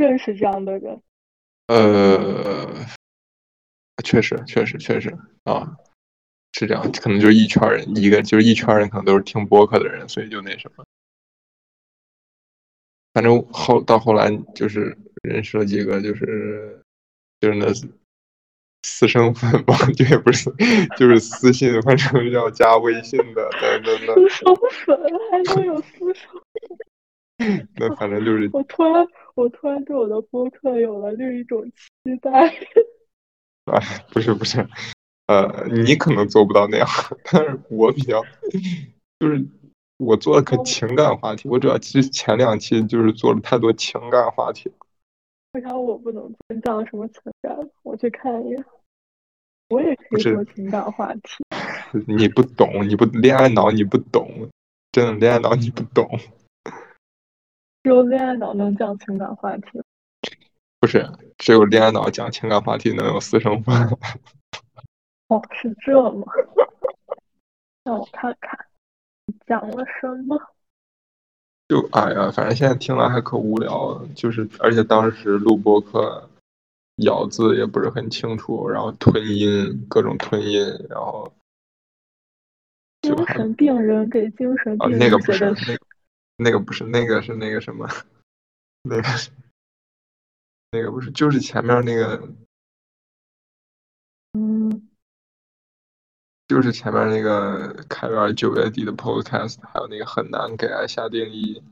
[0.00, 1.00] 认识这样的人。
[1.68, 2.66] 呃，
[4.02, 5.76] 确实，确实，确实啊，
[6.52, 6.90] 是这样。
[6.92, 10.84] 可能就是一圈人，一个就是一圈人，可能都是听播客的人，所以就那什么。
[13.12, 16.82] 反正后到后来就是认识了几个，就是
[17.40, 17.66] 就是那。
[18.82, 20.50] 私生粉吧， 就也不是，
[20.96, 24.16] 就是私信，反正要加微信的，等等等。
[24.16, 24.98] 私生粉
[25.30, 26.30] 还能有私生？
[27.76, 28.48] 那反正就是。
[28.54, 29.06] 我突然，
[29.40, 32.30] 我突然对我的播客有了另一种期待。
[33.64, 34.66] 哎，不是不是，
[35.28, 36.86] 呃，你可能做不到那样，
[37.24, 38.22] 但是我比较，
[39.18, 39.42] 就是
[39.96, 44.70] 我做的可情感话题，我主要其实前两期就是做了太多情感话题。
[45.52, 46.60] 为啥我不能做？
[46.62, 47.56] 讲什么情感？
[47.82, 48.64] 我去看一眼。
[49.70, 51.20] 我也可以做情感话题。
[52.06, 54.50] 你不懂，你不恋爱脑，你不懂。
[54.92, 56.06] 真的恋爱脑，你不懂。
[57.82, 59.82] 只有恋爱脑能讲情感话题。
[60.78, 61.06] 不是，
[61.38, 63.88] 只有恋爱脑讲情感话题能有私生饭。
[65.28, 66.26] 哦，是这吗？
[67.84, 68.58] 让我看看，
[69.46, 70.38] 讲了什么？
[71.68, 76.28] 就哎呀，反正现在听了还可无聊，就是而且当时录播课，
[76.96, 81.32] 咬字也不是很清楚，然后吞音各种吞音，然后
[83.02, 85.86] 精神病人给精神病人那个不是那个
[86.40, 87.88] 那个不是那个是那个什么，
[88.82, 89.02] 那个
[90.72, 92.28] 那个不是就是前面那个
[94.32, 94.88] 嗯。
[96.48, 101.62] 就是前面那个开源九月底的 Podcast，还有那个很难给爱下定义。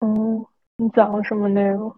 [0.00, 0.44] 嗯，
[0.78, 1.96] 你讲了什么内容？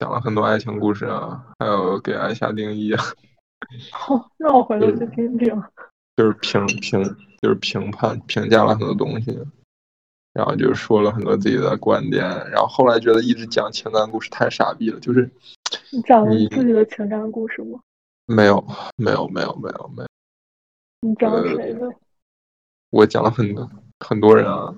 [0.00, 3.04] 讲了很多爱情故事啊，还有给爱下定义啊。
[3.92, 5.62] 好，那我回头去听听。
[6.16, 7.00] 就是评评，
[7.40, 9.30] 就是评判评价了很多东西，
[10.34, 15.30] 然后就说了很多自己的观点，然后后来觉得一直讲情感故事太傻逼了，就是
[15.90, 17.80] 你讲了自己的情感故事吗？
[18.26, 18.62] 没有，
[18.96, 20.08] 没有，没有，没有，没有。
[21.02, 21.88] 你讲谁的？
[22.90, 23.70] 我讲了很多
[24.00, 24.74] 很多人啊，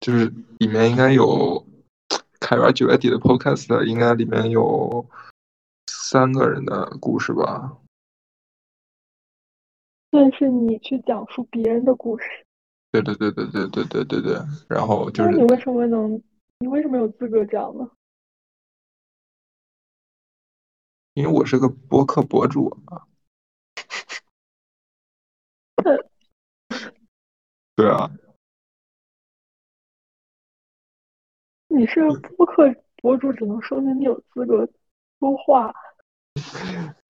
[0.00, 0.24] 就是
[0.58, 1.64] 里面应该有
[2.40, 5.06] 凯源九月底的 Podcast，应该里面有
[5.86, 7.76] 三个人的故事吧。
[10.10, 12.24] 但是你去讲述别人的故事。
[12.92, 14.38] 对对对对对对对对对。
[14.68, 16.22] 然后就是你为什么能？
[16.58, 17.90] 你为什么有资格讲呢？
[21.14, 23.04] 因为我是个播客博主啊，
[27.74, 28.10] 对啊，
[31.68, 32.00] 你是
[32.36, 34.66] 播客博主，只能说明你有资格
[35.18, 35.74] 说话。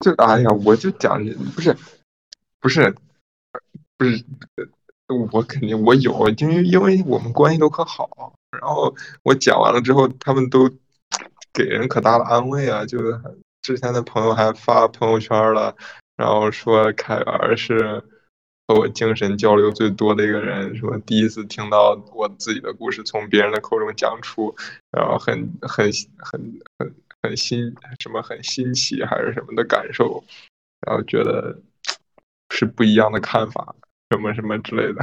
[0.00, 1.72] 就哎呀，我就讲你不是
[2.58, 2.92] 不是
[3.96, 4.24] 不是，
[5.12, 10.70] 我肯定我有，因为因为我们关系都可好，然后我讲完了之后，他们都
[11.52, 13.20] 给人可大的安慰啊，就是。
[13.62, 15.76] 之前的朋友还发朋友圈了，
[16.16, 18.02] 然后说凯源是
[18.66, 24.52] 和我精神交流最多的一个人，说第一次听到我自己的故事从别人的口中讲出，
[24.90, 30.24] 然后很很很很很新什么很新奇还是什么的感受，
[30.84, 31.56] 然后觉得
[32.50, 33.76] 是不一样的看法，
[34.12, 35.00] 什么什么之类的。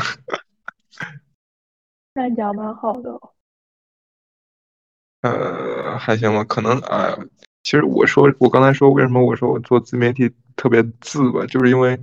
[2.13, 3.19] 那你讲蛮好的。
[5.21, 7.17] 呃，还行吧，可能啊。
[7.63, 11.99] 其实我说，我刚才说为什么我说我做自媒体特别自吧，就是因为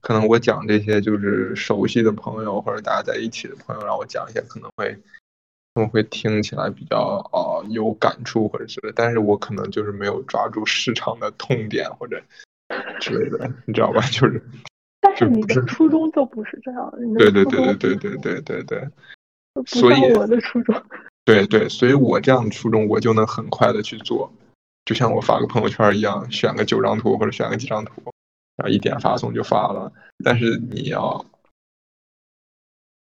[0.00, 4.94] 可能我讲这些就是熟悉的朋友或者大家在一起的朋友让我讲一些，可能会
[5.74, 12.22] 他们会听起来比较啊有感触或者之类，但是我可能就是没有抓住市场的痛点或者
[13.00, 14.02] 之类的，你知道吧？
[14.12, 14.42] 就是，
[15.00, 18.88] 但是你的初衷就不是这样，对对对对对对对对对，
[19.66, 20.74] 所以我的初衷，
[21.24, 24.32] 对对，所以我这样的初衷，我就能很快的去做，
[24.84, 27.92] 就像我发个朋友圈一样，选个九张图或者选个几张图，
[28.56, 29.92] 然后一点发送就发了。
[30.22, 31.24] 但是你要，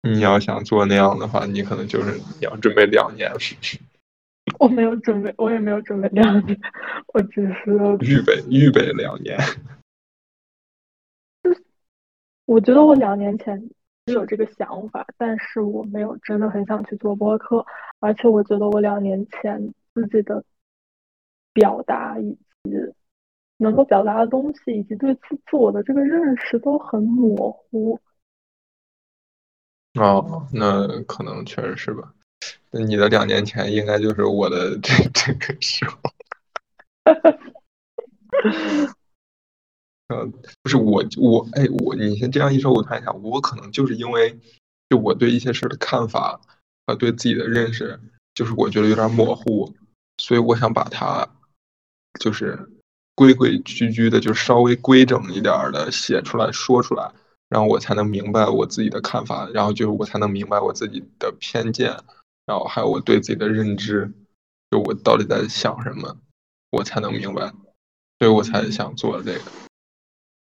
[0.02, 3.32] 你要想做那样的话，你可能就是你要准备两年。
[4.58, 6.58] 我没有准备，我也没有准备两年，
[7.14, 9.38] 我只是预备预备两年。
[12.46, 13.60] 我觉得我两年前
[14.06, 17.66] 就有这个想法，但是我没有真的很想去做播客，
[18.00, 20.42] 而且我觉得我两年前自己的
[21.52, 22.30] 表达以
[22.62, 22.70] 及
[23.56, 27.98] 能够表达的东西，以及对自我的这个认识都很模糊。
[29.94, 32.12] 哦，那可能确实是吧。
[32.70, 35.98] 那你的两年前应该就是我的这这个时候。
[40.08, 40.24] 呃，
[40.62, 44.38] 不是我我哎我你先这样一说，我突然想，我可能就是因为
[44.88, 46.40] 就我对一些事的看法
[46.86, 47.98] 和对自己的认识，
[48.34, 49.74] 就是我觉得有点模糊，
[50.18, 51.28] 所以我想把它
[52.20, 52.56] 就是
[53.16, 57.10] 规规矩矩的，就稍微规整一点的写出来说出来，
[57.48, 61.90] 然后我才能明白我自己的看法，然后就是我才能明白我自己的偏见，
[62.46, 64.12] 然后还有我对自己的认知，
[64.70, 66.16] 就我到底在想什么，
[66.70, 67.52] 我才能明白，
[68.20, 69.65] 所以我才想做这个。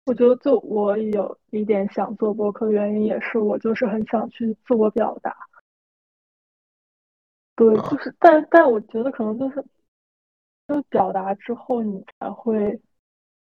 [0.05, 5.35] 我觉得，就我有一点想做播客的原因，也是我就是很想去自我表达。
[7.55, 9.63] 对，就是，但但我觉得可能就是，
[10.67, 12.81] 就表达之后，你才会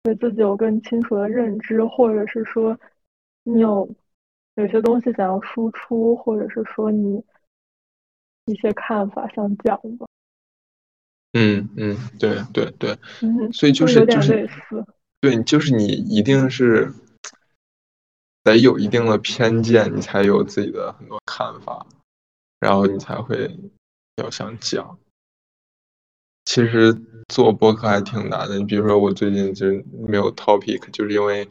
[0.02, 2.78] 对自己有更清楚的认知，或者是说，
[3.44, 3.88] 你有
[4.56, 7.24] 有些东西想要输出，或者是说你
[8.44, 10.06] 一些看法想讲吧。
[11.32, 12.90] 嗯嗯，对对对，
[13.22, 14.46] 嗯，所以就是就是。
[15.24, 16.92] 对，就是你一定是
[18.42, 21.86] 得有一定的偏见，你才有自己的很多看法，
[22.60, 23.58] 然后你才会
[24.16, 24.98] 要想讲。
[26.44, 26.92] 其实
[27.28, 29.66] 做播客还挺难的，你比如说我最近就
[30.06, 31.48] 没有 topic，就是因为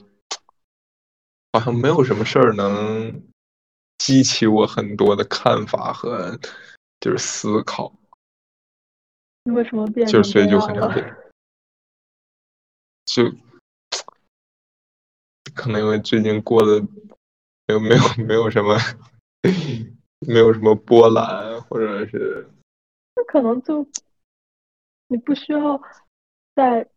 [1.54, 3.24] 好像没有什么事儿能
[3.98, 6.40] 激起我很多的看法和
[7.00, 7.92] 就是思考。
[9.46, 10.08] 你为什么变？
[10.08, 11.18] 就所以就很想变，
[13.06, 13.24] 就。
[15.54, 16.82] 可能因为最近过得
[17.68, 18.78] 没有没有没有什么，
[20.28, 22.48] 没有什么波澜，或者是，
[23.16, 23.86] 那可能就
[25.08, 25.82] 你不需要
[26.56, 26.88] 在，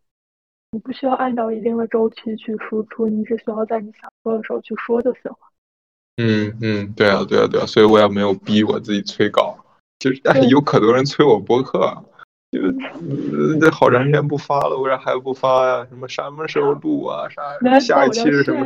[0.71, 5.39] 你不需要按照一定的周期去输出，你只需要在你想说的时候去说就行了。
[6.17, 9.59] 嗯嗯，对啊对啊对啊，所以我也没有逼我自己催稿，
[9.99, 12.05] 就是但是有可多人催我播客。
[13.61, 15.87] 这好长时间不发了，为啥还不发呀？
[15.89, 17.29] 什么什么时候录啊？
[17.29, 17.43] 啥
[17.81, 18.65] 下一期是什么？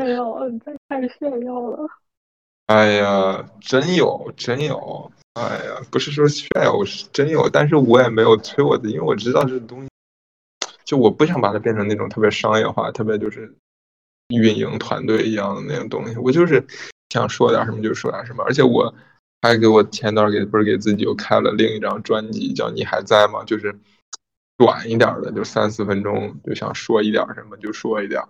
[0.48, 1.88] 你在开始炫耀了。
[2.66, 5.10] 哎呀，真有真有！
[5.34, 7.48] 哎呀，不是说炫耀，是真有。
[7.48, 9.88] 但是我也没有催我的，因为我知道这东西，
[10.84, 13.52] 就我不想把它变成那种特别商业化、特别就是
[14.28, 16.16] 运营团队一样的那种东西。
[16.18, 16.64] 我就是
[17.10, 18.94] 想说点什么就说点什么，而且我。
[19.42, 23.42] 还给我前段给不是给自己又开了另一张专辑，叫你还在吗？
[23.44, 23.74] 就是
[24.58, 28.20] 短一点的，就三四分钟，就想说一点什么就说一点。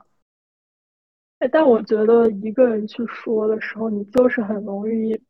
[1.40, 5.20] 哎，但我觉得一个人去说的时候，你就是很容易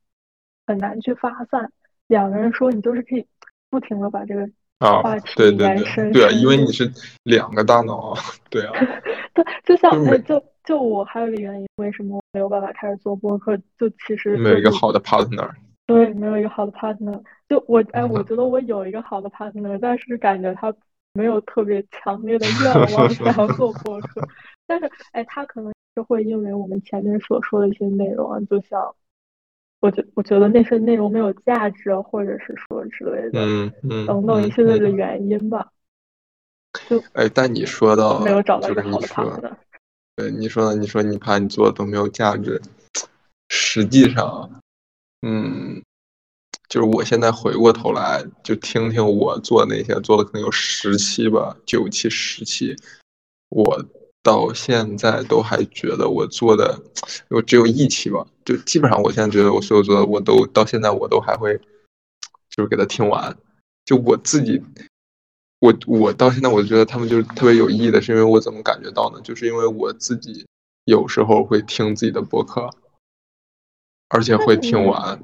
[0.66, 1.72] 很难去发散。
[2.08, 3.24] 两个人说，你就是可以
[3.70, 4.46] 不停的把这个
[4.80, 6.12] 话题延伸。
[6.12, 8.20] 对啊，因为你是两个大脑啊。
[8.50, 8.72] 对啊。
[9.32, 9.92] 对，就像
[10.24, 13.56] 就就我还有一个原因，为什么没有办法开始做播客？
[13.78, 15.48] 就其实没有一个好的 partner。
[15.90, 17.20] 对，没有一个好的 partner。
[17.48, 20.72] 就我，哎，我觉得我有一个好的 partner，但是感觉他
[21.14, 24.22] 没有特别强烈的愿望 想要做播客。
[24.68, 28.94] 但是，哎，他可能是会因为我们前面所说的一些内容啊，就像，
[29.80, 35.72] 我觉我觉得那些内容没有价值，或者是说之类的，嗯嗯，等等一系列的原因吧。
[36.88, 39.52] 就哎，但你说到没有找到一个好的 partner。
[40.14, 42.62] 对，你说你说你怕你做的都没有价值，
[43.48, 44.48] 实际上。
[45.22, 45.82] 嗯，
[46.68, 52.74] 就是我现在回过头来就听听我做那些做的可能有十期吧，九期十期，
[53.50, 53.84] 我
[54.22, 56.80] 到现在都还觉得我做的，
[57.28, 61.54] 我只有一期吧，就基本上我现在觉得我所有做的我都到现在我都还会，
[62.48, 63.36] 就是给他听完，
[63.84, 64.62] 就我自己，
[65.58, 69.20] 我我到现在我觉得他们就是特别有意义的，是因为我怎么感觉到呢？
[69.22, 70.46] 就是因为我自己
[70.84, 72.70] 有时候会听自己的播客。
[74.10, 75.18] 而且会听完。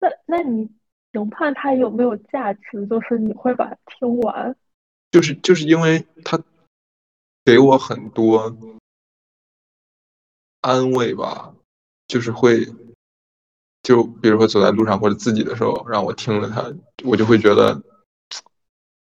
[0.00, 0.68] 那那你
[1.12, 2.86] 评判它有没有价值？
[2.86, 4.54] 就是你会把它听完。
[5.10, 6.38] 就是就是因为它，
[7.44, 8.54] 给我很多
[10.60, 11.54] 安慰吧，
[12.08, 12.66] 就是会，
[13.82, 16.74] 就比如说走在路上或者自己的时候，让我听了它，
[17.04, 17.80] 我就会觉得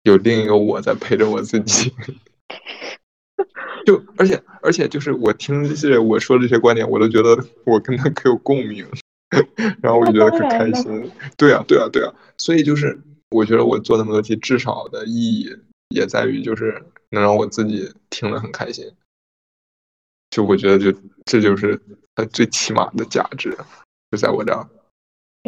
[0.03, 1.93] 有另一个我在陪着我自己。
[3.91, 8.87] 就而且而且就是我听这些我说这些观点，我都觉得我跟他可有共鸣，
[9.81, 11.11] 然后我就觉得可开心。
[11.37, 12.97] 对啊，对啊，对啊，所以就是
[13.31, 15.53] 我觉得我做那么多题，至少的意义
[15.89, 18.89] 也在于就是能让我自己听了很开心。
[20.29, 21.77] 就我觉得就这就是
[22.15, 23.57] 它最起码的价值，
[24.11, 24.65] 就在我这儿，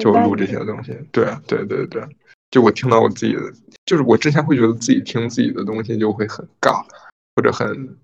[0.01, 0.93] 就录这些东西。
[1.13, 2.03] 对啊，对对对，
[2.51, 3.41] 就我听到我自己的，
[3.85, 6.85] 就是我之前会觉得自己听自己的东西就会很尬，
[7.35, 7.97] 或者很。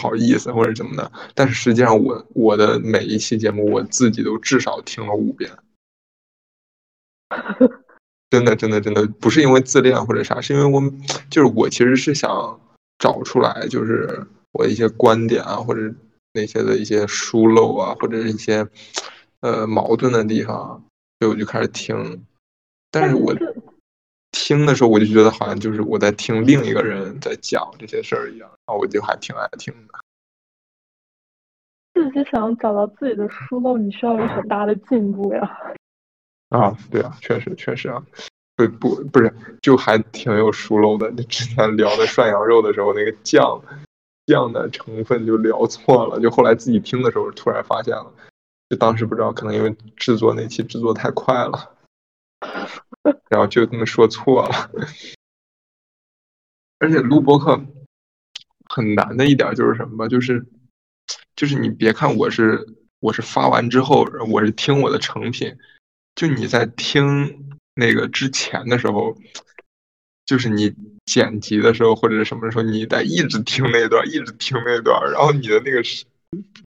[0.00, 5.50] 不好意思，或者怎么的，但是实际上我我的每一期节目我自己都至少听了五遍，
[8.30, 10.80] 真的真的真的不是因为自恋或者啥，是因为我
[11.28, 12.58] 就是我其实是想
[12.98, 15.94] 找出来，就是我一些观点啊，或者
[16.32, 18.66] 那些的一些疏漏啊，或者是一些
[19.40, 20.82] 呃矛盾的地方，
[21.18, 22.24] 所以我就开始听，
[22.90, 23.36] 但是我。
[24.50, 29.94] 听的时候，我就觉得好像就是我在听另一个人在讲这些事儿一样，然后我就还挺爱听的。
[31.94, 35.56] 自己想找到自己的疏漏，你需要有很大的进步呀。
[36.48, 38.04] 啊，对啊，确实确实啊，
[38.56, 39.32] 不不不是，
[39.62, 41.08] 就还挺有疏漏的。
[41.12, 43.62] 就之前聊的涮羊肉的时候，那个酱
[44.26, 48.12] 酱的成分就聊错了，就后来自己听的时候突然发现了，
[48.68, 51.76] 就当时不知道，可能因为制作那期制作太快了。
[53.28, 54.70] 然后就这么说错了，
[56.78, 57.58] 而且录播课
[58.68, 60.08] 很难的一点就是什么吧？
[60.08, 60.46] 就是
[61.34, 62.66] 就是你别看我是
[62.98, 65.56] 我是发完之后我是听我的成品，
[66.14, 69.16] 就你在听那个之前的时候，
[70.26, 70.74] 就是你
[71.06, 76.06] 剪辑的时候或者是什么时候，你得一直听那段，一直听那段，然后你的那个声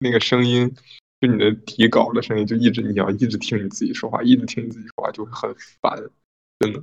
[0.01, 0.74] 那个声音。
[1.20, 5.97] 就你的底稿的声音，就一直你要一直听你自己说话，一直听你自己说话就会很烦，
[6.59, 6.83] 真的。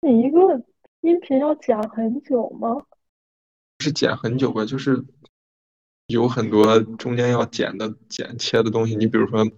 [0.00, 0.62] 你一个
[1.00, 2.84] 音频要剪很久吗？
[3.80, 5.04] 是剪很久吧，就是
[6.06, 8.96] 有很多中间要剪的、剪切的东西。
[8.96, 9.50] 你比如说，你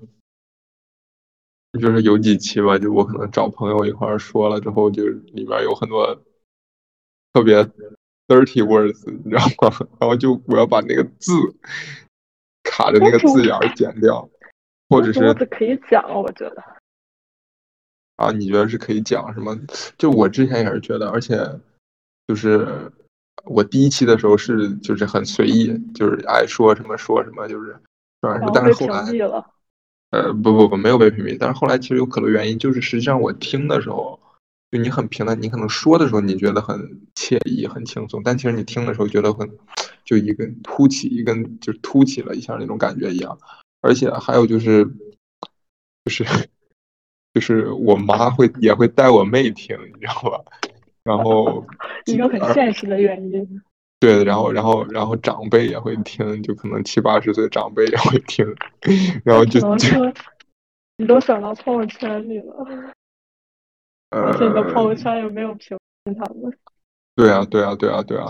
[1.72, 6.14] 比如说有几期吧，就我可能找朋友一块说了之后，就里面有很多
[7.32, 7.62] 特别
[8.26, 9.88] dirty words，你知道吗？
[10.00, 11.32] 然后就我要把那个字。
[12.70, 14.28] 卡着那个字眼儿剪掉，
[14.88, 16.62] 或者是可以讲，我觉得
[18.18, 19.58] 啊，你觉得是可以讲什么？
[19.96, 21.38] 就我之前也是觉得，而且
[22.26, 22.92] 就是
[23.44, 27.70] 我第一期的时候是就是很随意，就是爱说什么说什么，就是
[28.20, 29.04] 是但是后来
[30.10, 34.20] 呃不不不没有被屏蔽，但是后来其实有可能原因就是实际上我听的时候，
[34.70, 39.48] 就你很平淡，你可能说的时候你觉得很惬意很轻松，但其实你听的时候觉得很。
[40.04, 43.38] 就一根凸起，一根就凸起了一下那种感觉一样，
[43.82, 44.82] 而且还有就是，
[46.06, 46.24] 就是
[47.38, 50.40] 就是我妈会也会带我妹听，你知道吧？
[51.04, 51.64] 然后
[52.06, 53.62] 一个很现实的原因。
[54.00, 58.44] 对，然后然后然后长辈也会听，就可能七八十岁长辈也会听，
[59.24, 60.12] 然后就就
[60.96, 62.66] 你都转到朋友圈里了，
[64.10, 66.52] 而且你的朋友圈有没有评论他们？
[67.14, 68.26] 对啊，对啊，对啊，对啊。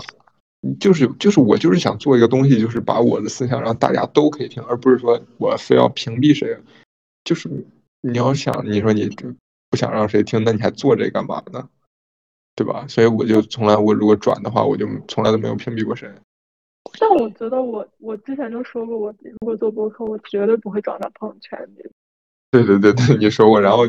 [0.79, 6.55] 就是就是我就是想做一个东西，就是把我的思想让大家都可以听，而不是说我非要屏蔽谁。
[7.25, 7.49] 就是
[8.01, 9.09] 你要想，你说你
[9.69, 11.69] 不想让谁听，那你还做这干嘛呢？
[12.55, 12.85] 对吧？
[12.87, 16.09] 所以我就从来我如果转的话，我就从来都没有屏蔽过谁。
[16.99, 21.89] 但我觉得我我之前就说过，我如果做博客，我绝对不会转到朋友圈里。
[22.51, 23.83] 对对对对，你说过，然后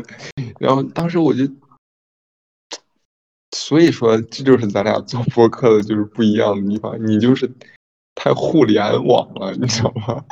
[0.59, 1.43] 然后当时我就。
[3.53, 6.97] 所以说，这就是咱俩做播客的就是不一样的地方。
[7.05, 7.51] 你就是
[8.15, 10.23] 太互联网了，你知道吗？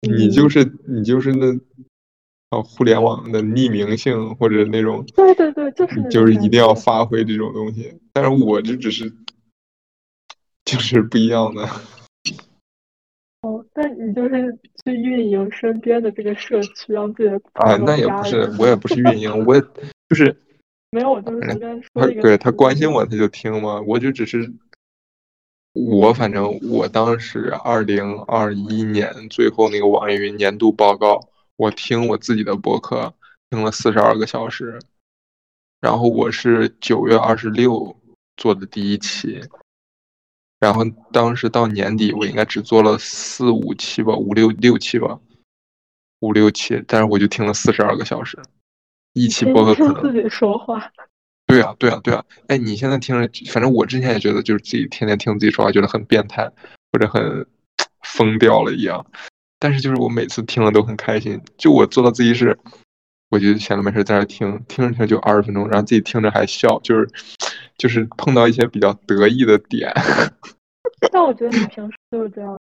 [0.00, 1.52] 你就是你就是那
[2.50, 7.94] 啊，互联网的匿名性或者那种，对对对，就是就是一定要发挥这种东西。
[8.12, 9.12] 但是我这只是
[10.64, 11.62] 就是不一样的。
[13.42, 19.60] 哦，那你就是去运营身边的这个社区，让自己的啊，那也不是，我也不是运营，我。
[20.10, 20.36] 就是
[20.90, 22.22] 没有，我就是随便说一个。
[22.22, 23.80] 对他关心我，他就听嘛。
[23.82, 24.52] 我就只是
[25.72, 33.14] 我，反正我当时二零二一年最后那个网易云年度报告，我听我自己的博客
[33.50, 34.80] 听了四十二个小时，
[35.80, 37.96] 然后我是九月二十六
[38.36, 39.40] 做的第一期，
[40.58, 45.20] 然后当时到年底我应该只做了四五期吧，五六六期吧，
[46.18, 48.36] 五六期，但是我就听了四十二个小时。
[49.12, 50.90] 一期播客可能自己说话，
[51.50, 52.24] 对啊，对啊，对啊。
[52.46, 56.50] 哎，你现在听着，反正我之前也觉得，就是自己天天听自己说话，觉得很变态
[56.92, 57.46] 或者很
[58.02, 59.04] 疯掉了一样。
[59.58, 61.40] 但是就是我每次听了都很开心。
[61.58, 62.56] 就我做到自己是，
[63.28, 67.08] 我就闲着没事在那听，听着听着就二十分钟，然后自己听着还笑，就是
[67.76, 69.92] 就是碰到一些比较得意的点。
[71.12, 72.58] 但我觉得你平时就是这样，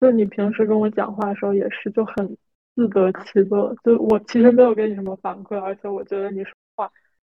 [0.00, 2.36] 就你平时跟我讲话的时候也是就很
[2.76, 3.74] 自得其乐。
[3.84, 6.63] 就我其实没有给你什么反馈，而且我觉得你说话。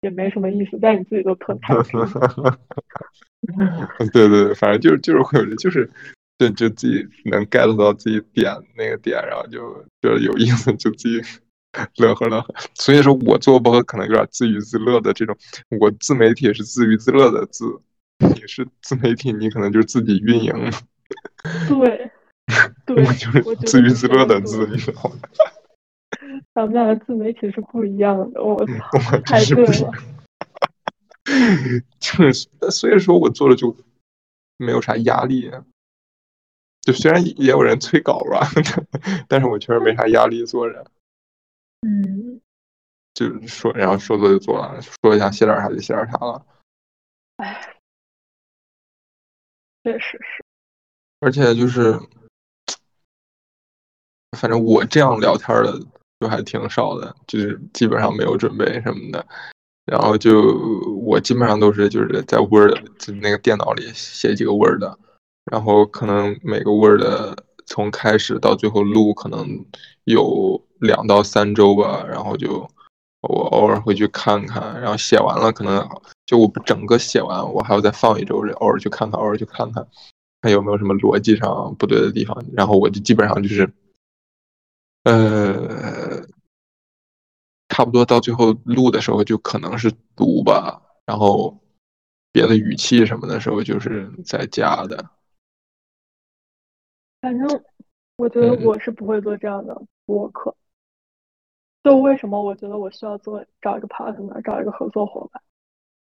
[0.02, 2.00] 也没什么意思，但你自己都特开心。
[4.12, 5.90] 对对对，反正就是就是会有人，就是
[6.38, 9.60] 就就自己能 get 到自己点那个点，然后就
[10.02, 11.22] 觉得有意思，就自己
[11.98, 12.54] 乐呵乐呵。
[12.76, 15.36] 所以说我做播客可能有点自娱自乐的这种，
[15.80, 17.66] 我自媒体是自娱自乐的自，
[18.20, 20.54] 你是自媒体，你可能就是自己运营。
[21.68, 22.12] 对，
[22.86, 25.16] 对，就是自娱自乐的自，你知道吗？
[26.54, 29.92] 咱们俩的自媒体是不一样的，我操，太对了。
[32.00, 33.76] 就是，所以说我做了就
[34.58, 35.52] 没有啥压力。
[36.82, 38.42] 就虽然也有人催稿吧，
[39.30, 40.84] 但是我确实没啥压力做人。
[41.82, 42.42] 嗯。
[43.14, 46.46] 就说，然后说做就做了，说一下写点啥就写点啥了。
[47.38, 47.76] 哎，
[49.84, 50.44] 确实是。
[51.20, 52.00] 而且就是，
[54.38, 55.80] 反正我这样聊天的。
[56.22, 59.26] 就还挺少的，就是基本上没有准备什么的，
[59.88, 60.56] 然后就
[61.04, 64.84] 我基本上都是就是在 Word 就那个电脑里写几个 Word，
[65.52, 67.02] 然后可能每个 Word
[67.66, 69.66] 从开始到最后录可能
[70.04, 72.70] 有两到三周吧，然后就
[73.22, 75.84] 我偶尔会去看看，然后写完了可能
[76.28, 79.88] 就我整个写完，我还要再放一周，偶尔去看看，偶尔去看看，
[80.44, 83.68] 看有没有什么逻辑上不对的地方，然后我就基本上就是。
[85.04, 86.22] 呃，
[87.70, 91.60] 差不多到最后录的时候就可能是读吧，然后
[92.32, 95.10] 别的语气什么的时候就是在加的。
[97.20, 97.64] 反正
[98.18, 100.56] 我觉得我是不会做这样的播客。
[101.84, 105.42] 就为什么我觉得我需要做找一个 partner，找一个合作伙伴？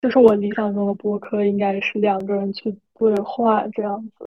[0.00, 4.26] 就是我理想中的播客应该是两个人去对话这样子。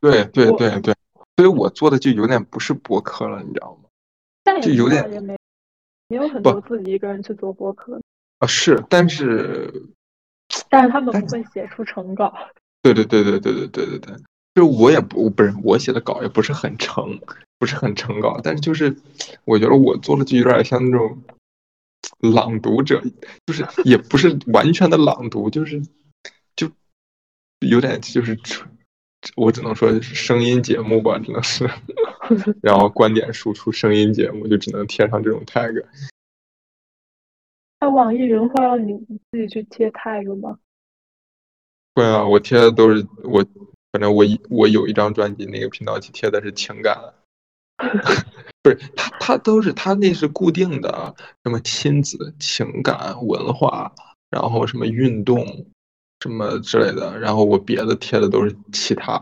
[0.00, 0.94] 对对对对。
[1.40, 4.60] 所以我做的就有点不是博客了，你知道吗？
[4.60, 5.10] 就有点
[6.08, 7.98] 也有很多自己一个人去做博客
[8.40, 9.72] 啊，是，但是，
[10.68, 12.30] 但是他们不会写出成稿。
[12.84, 14.16] 对对对对对对对对对，
[14.54, 17.18] 就是我也不不是我写的稿也不是很成，
[17.58, 18.94] 不是很成稿，但是就是
[19.46, 21.22] 我觉得我做的就有点像那种
[22.18, 23.02] 朗读者，
[23.46, 25.80] 就是也不是完全的朗读，就是
[26.54, 26.70] 就
[27.60, 28.68] 有点就是纯。
[29.36, 31.68] 我只能说是声音节目吧，只能是，
[32.62, 35.84] 然后观点输出声音节目就只能贴上这种 tag。
[37.80, 38.98] 那网易云会让你
[39.30, 40.58] 自己去贴 tag 吗？
[41.94, 43.44] 会啊，我贴的都是我，
[43.92, 46.96] 反正我我有一张专辑，那个频道去贴的是情感，
[48.62, 51.14] 不是他他都是他那是固定的，
[51.44, 53.92] 什么亲子、情感、文化，
[54.30, 55.44] 然后什么运动。
[56.22, 59.14] 什么之类的，然后我别的贴的都是其他。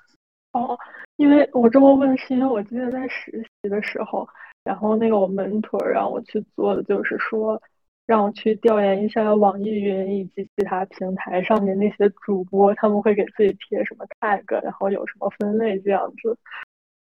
[0.52, 0.78] 哦，
[1.16, 4.28] 因为我这么问，是因为我记得在实习的时候，
[4.64, 7.60] 然后那个我 mentor 让我去做的，就是说
[8.04, 16.36] 让我去调研一下网易云以及其他平台上面那些主播，他们会给自己贴什么 tag，然后有什么分类这样子。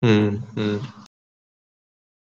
[0.02, 0.80] 嗯嗯。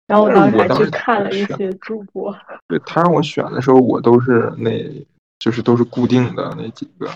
[0.08, 2.36] 然后我当时还去看了一些主播。
[2.66, 4.70] 对他让我选的时候，我都是那。
[5.38, 7.08] 就是都是固定的那几个，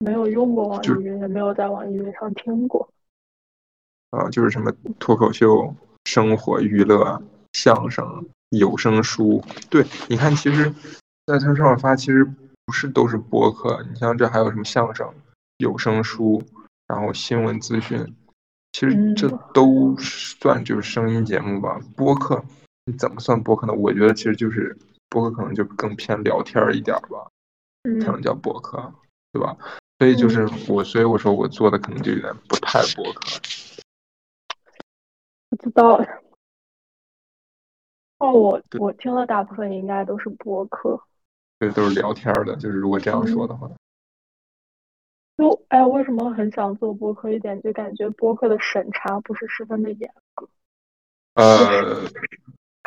[0.00, 2.86] 没有用过网易云，也没有在网易云上听过。
[4.10, 7.22] 啊，就是什么脱口秀、生活娱乐、
[7.54, 9.42] 相声、有声书。
[9.70, 10.70] 对，你看，其实
[11.26, 12.24] 在它上面发，其实
[12.66, 13.82] 不是都是播客。
[13.90, 15.10] 你像这还有什么相声、
[15.58, 16.42] 有声书，
[16.86, 18.14] 然后新闻资讯，
[18.72, 21.80] 其实这都算就是声音节目吧。
[21.96, 22.44] 播客
[22.84, 23.72] 你怎么算播客呢？
[23.72, 24.76] 我觉得其实就是。
[25.16, 27.26] 博客可能就更偏聊天一点吧，
[28.02, 28.92] 才能叫博客，
[29.32, 29.56] 对吧？
[29.98, 33.40] 所以就是我，所以我说我做的可能就有点不太博客。
[35.48, 36.20] 不知道呀。
[38.18, 41.00] 哦，我我听了大部分应该都是博客，
[41.58, 42.54] 对，都是聊天的。
[42.56, 43.70] 就是如果这样说的话，
[45.38, 47.30] 就哎，为什么很想做博客？
[47.30, 50.46] 一点就感觉博客的审查不是十分的严格。
[51.36, 52.04] 呃。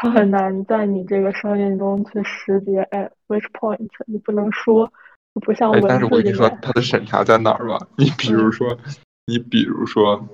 [0.01, 3.85] 它很难在你这个声音中去识别，哎，which point？
[4.07, 4.89] 你不能说，
[5.33, 7.77] 不像文字但是我跟你说，它的审查在哪儿吧？
[7.97, 8.77] 你比如说，
[9.25, 10.25] 你比如说，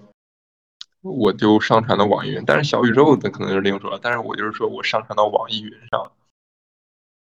[1.01, 3.99] 我就上传到网易云，但是小宇宙的可能就另说了。
[3.99, 6.11] 但是我就是说我上传到网易云上，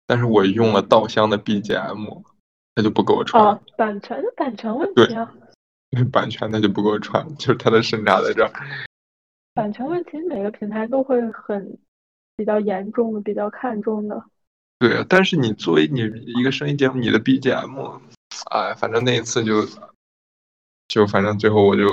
[0.09, 2.23] 但是我用了稻香的 BGM，
[2.75, 3.41] 他就不给我传。
[3.41, 5.33] 啊，版权的版权问题啊，
[5.93, 8.51] 就是版权他就不给我传，就是他的审查在这儿。
[9.55, 11.79] 版权问题每个平台都会很
[12.43, 14.25] 比较严重的、比较看重的。
[14.81, 18.01] 对啊，但是你作为你一个声音节目，你的 BGM，
[18.51, 19.65] 哎，反正那一次就
[20.89, 21.87] 就反正最后我就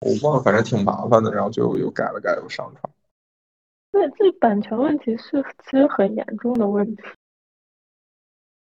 [0.00, 2.92] 我忘了，反正挺麻烦的，然后最后又改了改又上传。
[3.92, 7.02] 对，这版权问题是其实很严重的问题。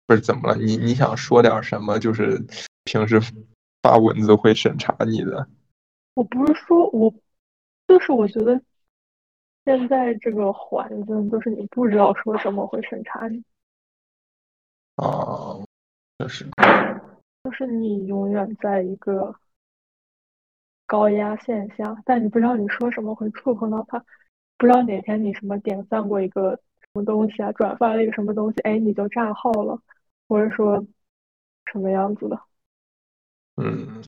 [0.06, 0.58] 不是怎么了？
[0.58, 1.98] 你你想说点什么？
[1.98, 2.46] 就是
[2.84, 3.22] 平时
[3.82, 5.48] 发文字会审查你的？
[6.16, 7.14] 我不是说我，
[7.88, 8.62] 就是我觉得
[9.68, 13.44] 现在这个环境，就是你不知道说什么会审查你。
[14.96, 15.60] 啊，
[16.18, 16.50] 就是。
[17.44, 19.36] 就是你永远在一个
[20.86, 24.00] 高压线下，但你不知道你说什么会触碰到他。
[24.58, 29.78] 不知道哪天你什么点赞过一个什么东西啊，转发了一个什么东西，哎，你就炸号了，
[30.30, 30.82] 或者说
[31.66, 32.40] 什么样子的？
[33.58, 34.02] 嗯。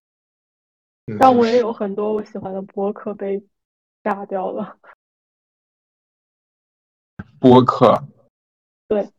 [1.19, 3.43] 但我也有很多我喜欢的博客被
[4.05, 4.77] 炸掉了。
[7.39, 8.03] 播客。
[8.87, 9.09] 对。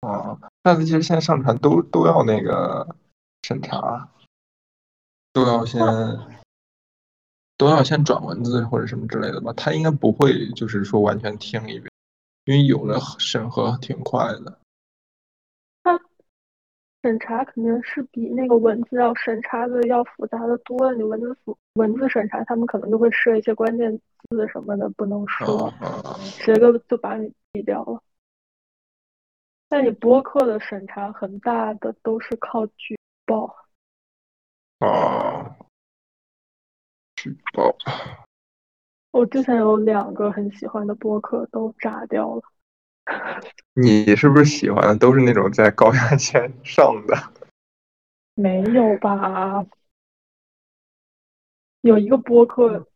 [0.00, 2.96] 啊，但是其实现在上传都都要那个
[3.42, 4.10] 审查，
[5.32, 5.80] 都要先。
[7.58, 11.90] 都要先转文字或者什么之类的吧，他应该不会就是说完全听一遍，
[12.44, 14.58] 因为有的审核挺快的。
[15.82, 15.98] 他
[17.02, 20.92] 审查肯定是比那个文字要审查的要复杂的多。
[20.92, 25.72] 你文字复文字审查，他们可能就会设一些关键字什么的不能说，
[26.38, 28.02] 直接就把你毙掉了。
[29.68, 33.56] 但你播客的审查很大的都是靠举报。
[34.78, 35.56] 啊。
[37.16, 37.76] 举报，
[39.10, 42.42] 我之前有两个很喜欢的播客都炸掉了。
[43.72, 47.16] 你是不是喜欢的都是那种在高压线上的？
[48.34, 49.64] 没有吧？
[51.80, 52.86] 有一个播客，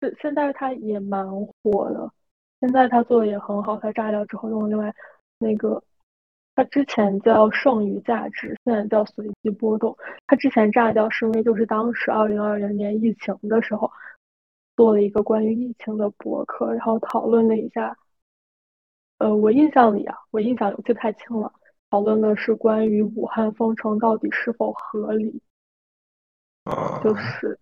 [0.00, 1.24] 现现在他也蛮
[1.62, 2.10] 火的，
[2.60, 3.76] 现在他做的也很好。
[3.78, 4.94] 他炸掉之后用另外
[5.38, 5.82] 那个。
[6.56, 9.96] 他之前叫剩余价值，现在叫随机波动。
[10.26, 13.90] 他之前炸掉是因为就是当时二零二零年疫情的时候，
[14.76, 17.96] 做了一个关于疫情的博客，然后讨论了一下。
[19.18, 21.50] 呃，我印象里啊，我印象里记不太清了，
[21.88, 25.40] 讨论的是关于武汉封城到底是否合理，
[27.02, 27.58] 就是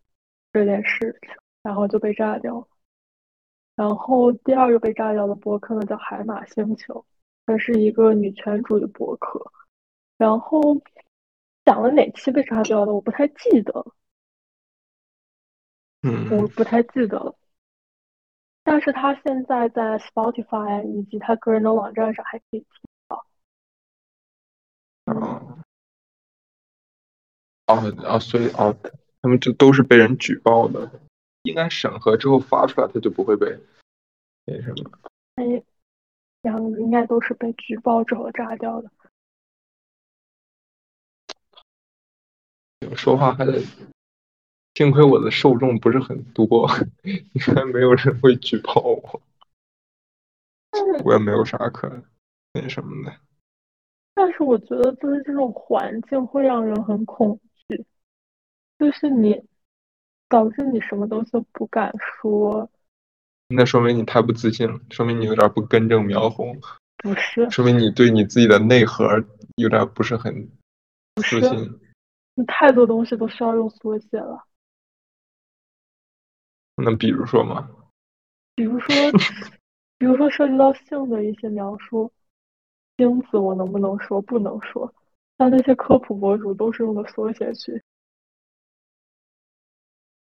[0.53, 1.31] 这件事情，
[1.69, 2.67] 然后就被炸掉了。
[3.77, 7.05] 然后第二个被炸掉的博客呢，叫海马星球。
[7.45, 9.53] 它是一个女权主义博客，
[10.17, 10.81] 然后
[11.67, 13.95] 讲了哪期被炸掉的，我不太记得了。
[16.03, 17.35] 嗯，我不太记得了。
[18.63, 22.69] 但是他现在在 Spotify 以及他个人的网站上还可以听
[23.09, 23.27] 到。
[25.05, 25.59] 哦，
[27.67, 28.75] 哦哦，所以哦，
[29.23, 31.01] 他们就都是被人举报的，
[31.43, 33.59] 应该审核之后发出来，他就不会被
[34.45, 34.91] 那什么。
[35.37, 35.63] 哎。
[36.41, 38.89] 然后应该都是被举报之后炸掉的。
[42.95, 43.61] 说话还得，
[44.75, 46.71] 幸亏我的受众不是很多，
[47.03, 49.21] 应该没有人会举报我。
[51.05, 51.91] 我也没有啥可
[52.53, 53.17] 那什么的。
[54.15, 57.85] 但是我觉得，就是这种环境会让人很恐惧，
[58.79, 59.45] 就是你
[60.29, 62.69] 导致你什么东西都不敢说。
[63.49, 66.61] 那说明你太不自信了，说明你有点不根正苗红。
[66.99, 69.25] 不是，说明你对你自己的内核
[69.57, 70.49] 有点不是很
[71.17, 71.81] 自信。
[72.35, 74.45] 你太多东西都需要用缩写了。
[76.77, 77.69] 那比如说嘛？
[78.55, 78.95] 比如说，
[79.99, 82.13] 比如说涉及到性的一些描述，
[82.97, 84.21] 精子我能不能说？
[84.23, 84.93] 不能说。
[85.37, 87.83] 但那些科普博主都是用的缩写去。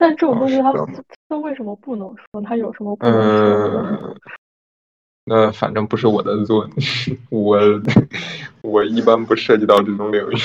[0.06, 0.72] 但这种东西，他
[1.28, 2.40] 他为什么不能说？
[2.44, 4.16] 他有什么不能说的？
[5.24, 6.70] 那反正不是我的做，
[7.32, 7.58] 我
[8.62, 10.36] 我一般不涉及到这种领域，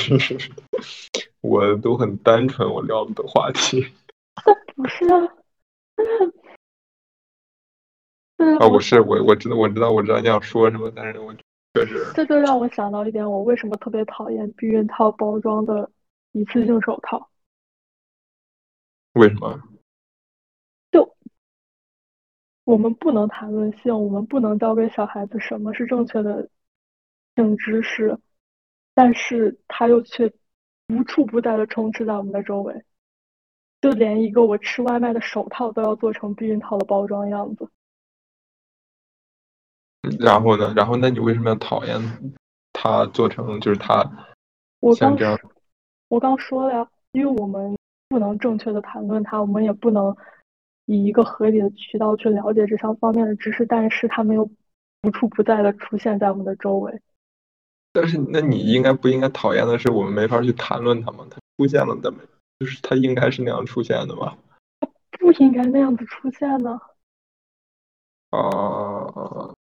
[1.43, 3.87] 我都很单纯，我聊的话题。
[4.75, 5.29] 不是啊，
[8.59, 11.35] 啊，我是我我知道我知道我知道你要说什么，但是我
[11.75, 15.91] 确实这就让我想到一点，我为什么特别讨厌避孕套包装的
[16.33, 17.29] 一次性手套。
[19.15, 19.61] 为什么？
[20.93, 21.17] 就
[22.65, 26.49] 我们不能谈论性，我们不能教给小孩子什么是正确的
[27.37, 28.17] 性知识，
[28.95, 30.33] 但是他又却
[30.89, 32.85] 无处不在的充斥在我们的周围，
[33.81, 37.69] 就连一个我吃外卖的手套都要做成避孕套的包装样子。
[40.19, 40.73] 然后呢？
[40.77, 42.01] 然后那你为什么要讨厌
[42.73, 44.03] 他做成就是他
[44.81, 47.77] 我刚说了呀，因为我们
[48.11, 50.15] 不能正确的谈论它，我们也不能
[50.87, 54.51] 以一个合理的渠道去了解这项方面的知识，但是它没有
[55.05, 57.01] 无处不在的出现在我们的周围。
[57.93, 61.25] 但是那你应该不应该讨厌的是我们没法去谈论它吗？
[61.31, 62.19] 它出现了的没？
[62.59, 64.37] 就是它应该是那样出现的吧？
[65.13, 66.81] 不应该那样子出现呢。
[68.31, 69.55] 啊，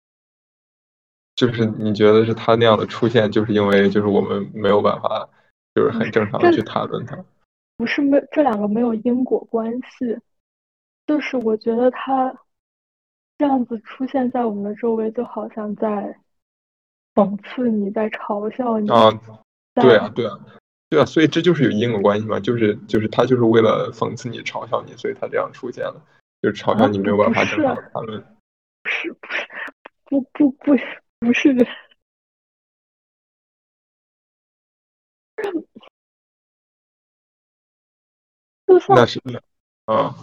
[1.37, 5.29] 就是你觉得是它那样的出现，就是因为就是我们没有办法，
[5.77, 7.17] 就是很正常的去谈论它。
[7.81, 10.14] 不是没这两个没有因果关系，
[11.07, 12.31] 就是我觉得它
[13.39, 16.14] 这样子出现在我们的周围，就好像在
[17.14, 18.91] 讽刺你，在嘲笑你。
[18.91, 19.11] 啊，
[19.76, 20.39] 对啊，对啊，
[20.91, 26.05] 对啊，所以这就是有因果关系嘛，就是就是他就是为了讽刺你、嘲笑你，所以他这样出现了，
[26.43, 28.22] 就是嘲笑你没有办法正常的谈论。
[28.83, 29.47] 不是不是
[30.05, 30.76] 不不不
[31.20, 31.55] 不是，
[38.89, 39.21] 那是
[39.87, 40.14] 啊，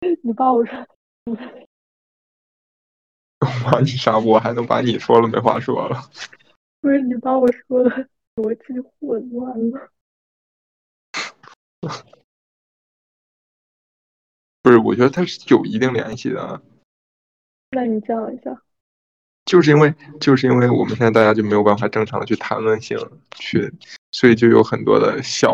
[0.22, 0.86] 你把我说，
[3.64, 4.18] 把你啥？
[4.18, 6.00] 我还能把你说了没话说了？
[6.80, 9.90] 不是你把我说的逻辑混乱了。
[14.62, 16.62] 不是，我觉得它是有一定联系的。
[17.70, 18.62] 那你讲一下。
[19.46, 22.98] 就是因为，就是因为我们现在大家就没有办法正常的去谈论性，
[23.36, 23.72] 去，
[24.12, 25.50] 所以就有很多的小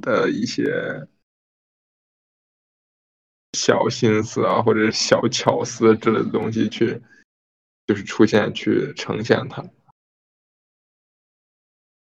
[0.00, 1.06] 的一些
[3.52, 7.02] 小心思啊，或者小巧思之类的东西去，
[7.86, 9.62] 就是出现去呈现它。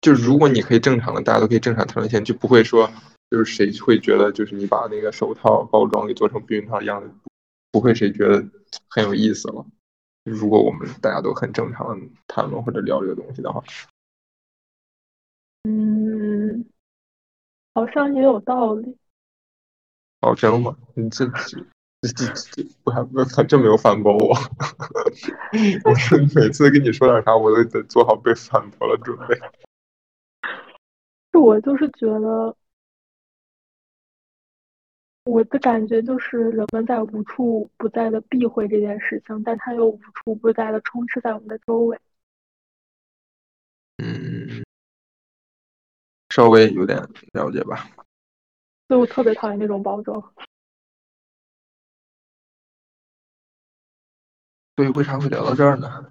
[0.01, 2.91] 就是如果你可以正常的，大家都可以正常谈论性，就不会说。
[3.31, 7.09] 就是谁会觉得，就是你把那个手套包装给做成避孕套一样的，
[7.71, 8.45] 不会谁觉得
[8.89, 9.65] 很有意思了。
[10.25, 13.63] 如果我们大家都很正常的谈论或者聊这个东西的话，
[15.65, 16.65] 嗯，
[17.75, 18.97] 好像也有道理。
[20.21, 20.77] 哦，真的吗？
[20.95, 21.59] 你这这
[22.15, 24.35] 这这我还不他真没有反驳我。
[25.85, 29.35] 我是每次跟你说点啥，我都得做好被反驳的准备。
[31.33, 32.55] 是我就是觉得。
[35.25, 41.99] 我的感觉就是，人们在无处不在的避讳这件事情，但它又无处不在的充斥在我们的周围。
[43.99, 44.65] 嗯，
[46.31, 46.99] 稍微有点
[47.33, 47.91] 了解吧。
[48.89, 50.21] 所以我特别讨厌那种包装。
[54.77, 56.11] 所以为啥会聊到这儿呢？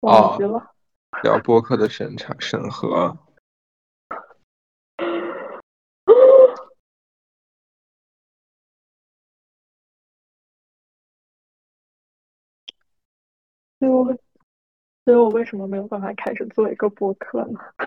[0.00, 0.74] 忘记了。
[1.22, 3.16] 聊播客的审查审核。
[13.78, 14.04] 所以我，
[15.04, 17.60] 所以我为什么没有办法开始做一个播客呢？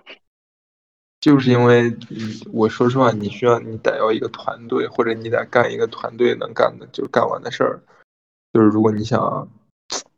[1.19, 1.93] 就是因为，
[2.53, 7.81] 我说实话，你需要你得要一个团队，或者你得干一个团队能干的，就是干完的事儿。
[8.53, 9.49] 就是如果你想，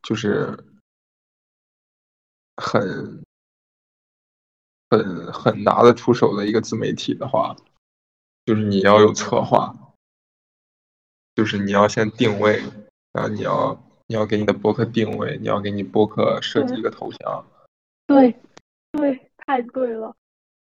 [0.04, 0.56] 就是
[2.58, 3.24] 很
[4.90, 7.56] 很很拿得出手的一个自媒体的话，
[8.46, 9.76] 就是你要有策划，
[11.34, 12.62] 就是你要先定位，
[13.14, 13.82] 然后你要。
[14.12, 17.46] 你要给你的博客定位，你要给你博客设计一个头像。
[18.06, 18.36] 对，
[18.92, 20.14] 对，太对了。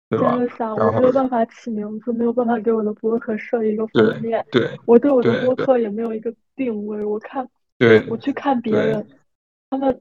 [0.09, 0.39] 对吧？
[0.57, 4.47] 想我没有办法起名字，没有办法给我的博客设一个封面。
[4.53, 7.05] 对，我对我的博客也没有一个定位。
[7.05, 7.45] 我看，
[7.77, 9.05] 对，我去看别人，
[9.69, 10.01] 他们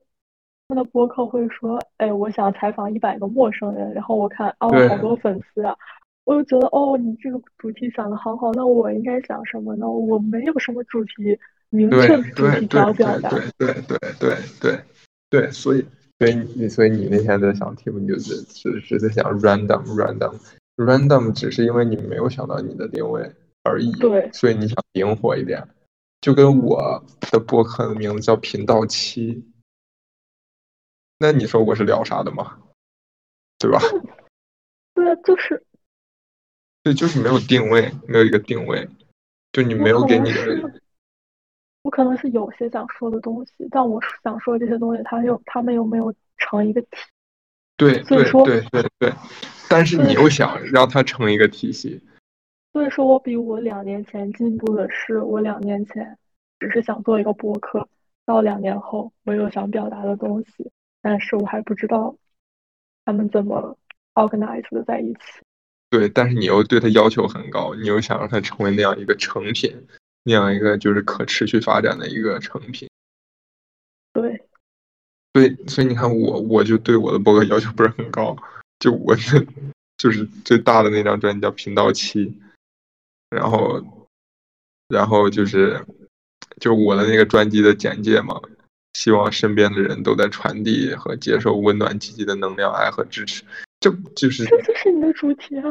[0.67, 5.75] 他的博客会说：“哎，我想采访一百个陌生人。”然后我看，哦，好多粉丝啊！
[6.23, 9.89] 我就觉得，哦，你这个主题想的好好，那我应该讲什么呢？
[9.89, 11.35] 我没有什么主题。
[11.69, 14.83] 明确主题表达，对对对对对
[15.29, 15.85] 对，所以
[16.17, 20.39] 所以你所以你那天在想题目，你就是是是在想 random random
[20.77, 23.31] random，只是因为你没有想到你的定位
[23.63, 25.67] 而已，对，所以你想灵活一点，
[26.21, 29.45] 就跟我的博客的名字叫频道七，
[31.19, 32.57] 那你说我是聊啥的吗？
[33.59, 33.79] 对吧？
[34.95, 35.63] 对，就是
[36.81, 38.89] 对，就是没有定位，没有一个定位，
[39.51, 40.81] 就你没有给你的。
[41.81, 46.89] 我可能是有些想说的东西，但我想说这些东西，他又他们又没有成一个体。
[47.77, 49.13] 对，所以说，对，对，对。
[49.69, 52.01] 但是你又想让它成一个体系。
[52.73, 56.17] 所以说我比我两年前进步的是，我两年前
[56.59, 57.87] 只是想做一个博客，
[58.25, 60.69] 到两年后我有想表达的东西，
[61.01, 62.15] 但是我还不知道
[63.05, 63.77] 他们怎么
[64.15, 65.19] organize 的在一起。
[65.89, 69.87] 对，但是你又对他要求很高，你又想让它成为那样一个成品。
[70.29, 72.87] 那样一个就是可持续发展的一个成品，
[74.13, 74.45] 对，
[75.33, 78.37] 对所以你看我我就对我的博客要求不是很高，
[78.77, 79.21] 就我的
[79.97, 82.31] 就是最大的那张专辑叫频道七，
[83.31, 83.83] 然后
[84.87, 85.83] 然后就是
[86.61, 88.39] 就我的那个专辑的简介嘛，
[88.93, 93.43] 希望身边的人都在传递和接受温暖积极的能量、爱和支持，
[93.79, 95.63] 这就是这就是你的主题啊。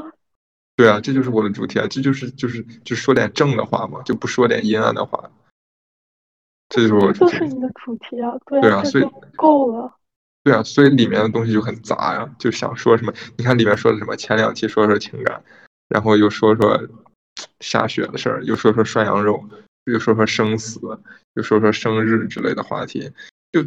[0.78, 5.28] 对啊，这就是我的主题啊，这就是就是就说点正的话嘛，就不说点阴暗的话。
[6.68, 9.04] 这就是我就是你的主题啊，对啊，所以
[9.34, 9.92] 够了。
[10.44, 13.12] 对啊，所以里面的东西就很杂呀，就想说什么？
[13.36, 14.14] 你看里面说的什么？
[14.14, 15.42] 前两期说说情感，
[15.88, 16.80] 然后又说说
[17.58, 19.44] 下雪的事儿，又说说涮羊肉，
[19.86, 20.78] 又说说生死，
[21.34, 23.10] 又说说生日之类的话题，
[23.50, 23.64] 就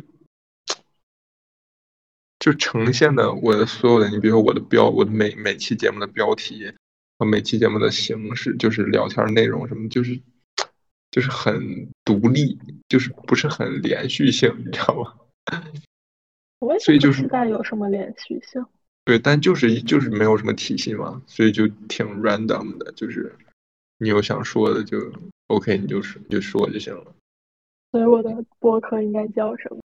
[2.40, 6.72] 就呈现的我的所有的，你比如说我的标，我的每每期节目的标题
[7.22, 10.20] 和每期节目的形式，就是聊天内容什么，就是。
[11.12, 12.58] 就是很独立，
[12.88, 15.14] 就是不是很连续性，你知道吗？
[16.80, 18.66] 所以就是带有什么连续性？
[19.04, 22.94] 对，但就是就是没有什么体系嘛，所以就挺 random 的。
[22.94, 23.36] 就是
[23.98, 25.12] 你有想说的就
[25.48, 27.14] OK，你就说就说就行了。
[27.92, 29.82] 所以我的播客应该叫什么？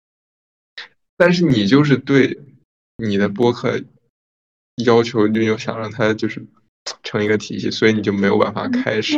[1.17, 2.37] 但是你就是对
[2.97, 3.81] 你的播客
[4.85, 6.45] 要求，就又想让它就是。
[7.03, 9.17] 成一个体系，所以你就没有办法开始，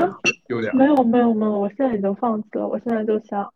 [0.49, 2.67] 有点没有没有没有，我现在已经放弃了。
[2.67, 3.53] 我现在就想，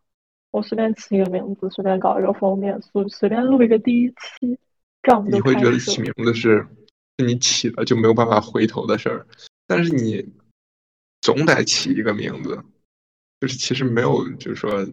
[0.51, 4.59] 我随便起一个名字，随便搞一个封面，随随便录一个第一期，
[5.03, 6.67] 这样你会觉得起名字是
[7.19, 9.27] 你起了就没有办法回头的事儿，
[9.67, 10.33] 但是你
[11.21, 12.63] 总得起一个名字，
[13.41, 14.87] 就是其实没有就是说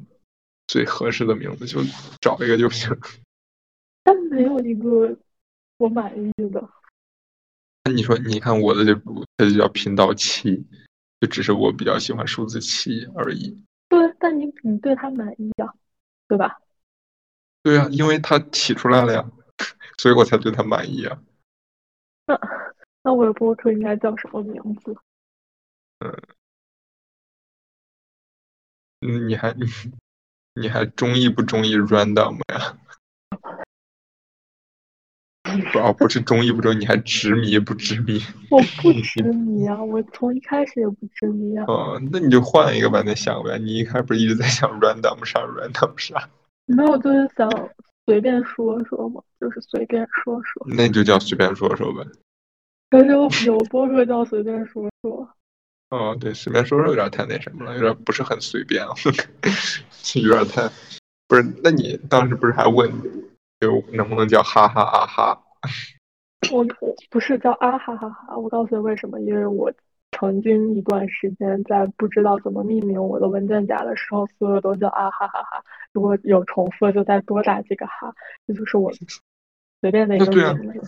[0.68, 1.80] 最合适的名字，就
[2.20, 2.89] 找一个就行。
[4.03, 5.18] 但没有一个
[5.78, 6.70] 我满意的。
[7.88, 10.65] 那你说，你看我的这部，它就叫频道七，
[11.21, 13.61] 就只是我比较喜欢数字七而已。
[13.88, 15.71] 对，但你你对它满意啊，
[16.27, 16.57] 对吧？
[17.61, 19.31] 对啊，因为它起出来了呀，
[19.99, 21.21] 所以我才对它满意啊。
[22.25, 22.39] 那
[23.03, 24.95] 那我的播客应该叫什么名字？
[25.99, 26.11] 嗯，
[29.01, 29.65] 嗯，你还你
[30.59, 32.79] 你还中意不中意 random 呀？
[35.72, 38.20] 不哦，不是中意不中意，你还执迷不执迷？
[38.51, 41.66] 我不执迷啊，我从一开始也不执迷啊。
[41.70, 43.58] 哦，那你就换一个吧，再想呗。
[43.58, 46.30] 你一开始不是一直在想 random 啥 random 啥？
[46.66, 47.49] 没有，就是想
[48.06, 50.66] 随便说说嘛，就是随便说说。
[50.68, 52.03] 那就叫随便说说呗。
[52.89, 55.28] 可是我有播客叫随便说说。
[55.89, 58.93] 哦，对，随便说说有点太那什么了，有点不是很随便了，
[60.16, 60.70] 有点太
[61.28, 61.45] 不是。
[61.64, 62.91] 那你当时不是还问，
[63.60, 65.41] 就能不能叫哈哈啊哈？
[66.51, 69.72] 我我不是叫啊哈哈哈，我告诉你为什么，因为我
[70.11, 75.63] 曾经一段时间在不知道怎么命名我的文件夹的时候，所有都叫啊哈哈哈。
[75.91, 78.13] 如果有重复，就再多打几个哈，
[78.45, 78.91] 这就是我
[79.82, 80.88] 随便的一个名字。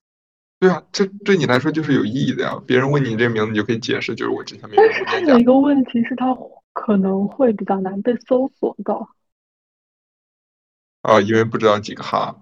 [0.60, 2.62] 对啊，这对你来说就是有意义的呀。
[2.66, 4.70] 别人问你这名字，你就可以解释，就是我之前。
[4.76, 6.36] 但是它有一个问题是，它
[6.74, 9.10] 可能会比较难被搜索到。
[11.02, 12.36] 啊，因为不知道几个哈。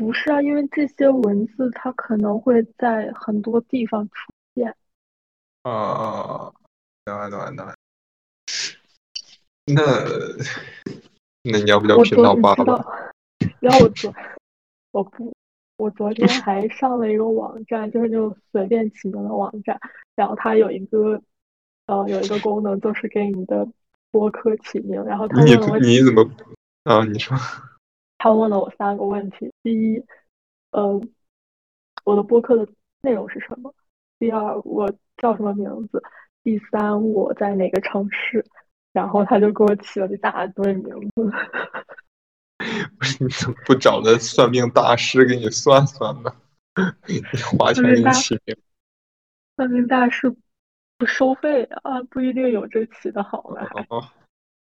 [0.00, 4.74] 就不是啊，因为这些文字它可能会在很多地方出现。
[5.62, 6.50] 啊，
[7.04, 7.74] 懂了懂了懂了。
[9.66, 9.82] 那
[11.42, 12.82] 那你要不叫频道八吧？
[13.60, 14.14] 要我昨
[14.92, 15.32] 我不，
[15.76, 19.78] 我昨天 还上了一个网站，就是那种随便起名的网站，
[20.16, 21.20] 然后它有一个
[21.86, 23.68] 呃有一个功能，就是给你的
[24.10, 26.26] 播客起名，然后它你你怎么
[26.84, 27.04] 啊？
[27.04, 27.36] 你说。
[28.22, 30.04] 他问了我三个问题：第一，
[30.72, 31.00] 呃，
[32.04, 33.74] 我的播客的内容是什么？
[34.18, 36.02] 第二，我叫什么名字？
[36.42, 38.44] 第三，我在哪个城市？
[38.92, 41.32] 然后他就给我起了一大堆名字。
[42.98, 46.30] 不 是你怎么不找个算命大师给你算算呢？
[47.08, 47.22] 你
[47.58, 48.54] 花钱给你起名？
[49.56, 50.30] 算命大师
[50.98, 53.66] 不收费啊，不一定有这起的好呢。
[53.88, 54.04] 哦，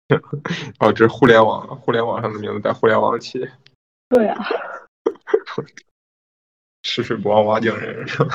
[0.93, 3.39] 这是互联网，互联网上的名字在互联网起。
[4.09, 4.45] 对啊，
[6.83, 8.29] 吃水不忘挖井人是吧？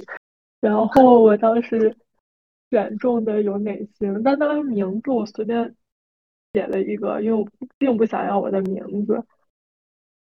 [0.60, 1.96] 然后我当时
[2.70, 4.12] 选中的有哪些？
[4.24, 5.74] 但当时名字我随便
[6.52, 7.46] 写了一个，因为我
[7.78, 9.24] 并不想要我的名字。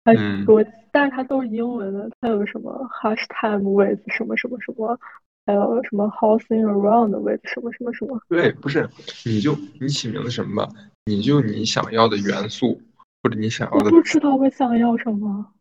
[0.05, 0.13] 他
[0.47, 2.71] 我，但是它都是英文的，它有什么
[3.01, 4.97] hashtag with 什么什么什么。
[5.46, 8.20] 还有什么 housing around with 什么什么什么？
[8.28, 8.88] 对，不是，
[9.24, 10.72] 你就你起名字什么吧，
[11.04, 12.80] 你就你想要的元素
[13.22, 13.86] 或者你想要的。
[13.86, 15.52] 我不知道我想要什么。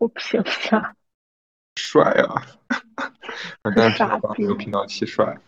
[0.00, 0.96] 我评价
[1.76, 2.42] 帅啊！
[3.62, 5.40] 但是频道傻逼八没有频道七帅。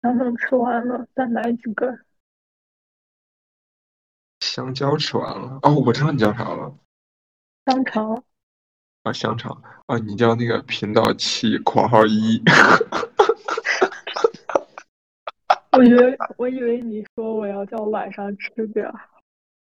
[0.00, 2.02] 香肠吃完了，再买几根。
[4.40, 6.74] 香蕉吃完了，哦，我知道你叫啥了
[7.66, 8.24] 香肠，
[9.02, 12.42] 啊，香肠啊，你叫那个频道七（括号一
[15.72, 19.00] 我以为我以为你说我要叫晚上吃点儿，）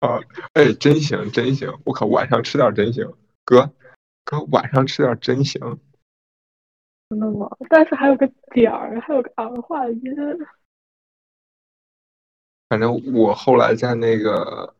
[0.02, 0.20] 啊，
[0.54, 3.06] 哎，真行真行，我靠，晚上吃点真行，
[3.44, 3.72] 哥
[4.24, 5.80] 哥晚上吃点真行。
[7.10, 7.48] 真的吗？
[7.70, 10.02] 但是还有个点儿，还有个儿化音。
[12.68, 14.76] 反正我后来在那个，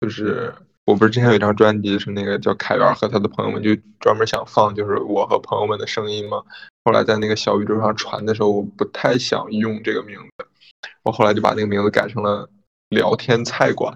[0.00, 0.54] 就是
[0.86, 6.40] 我不是之前有一张专辑是那个叫凯源和他的朋友们，就专门想放就是我和朋友们的声音嘛。
[6.84, 10.46] 后来在那个小宇宙上传的时候，我不太想用这个名字，
[11.02, 12.48] 我后来就把那个名字改成了
[12.90, 13.92] 聊天菜馆。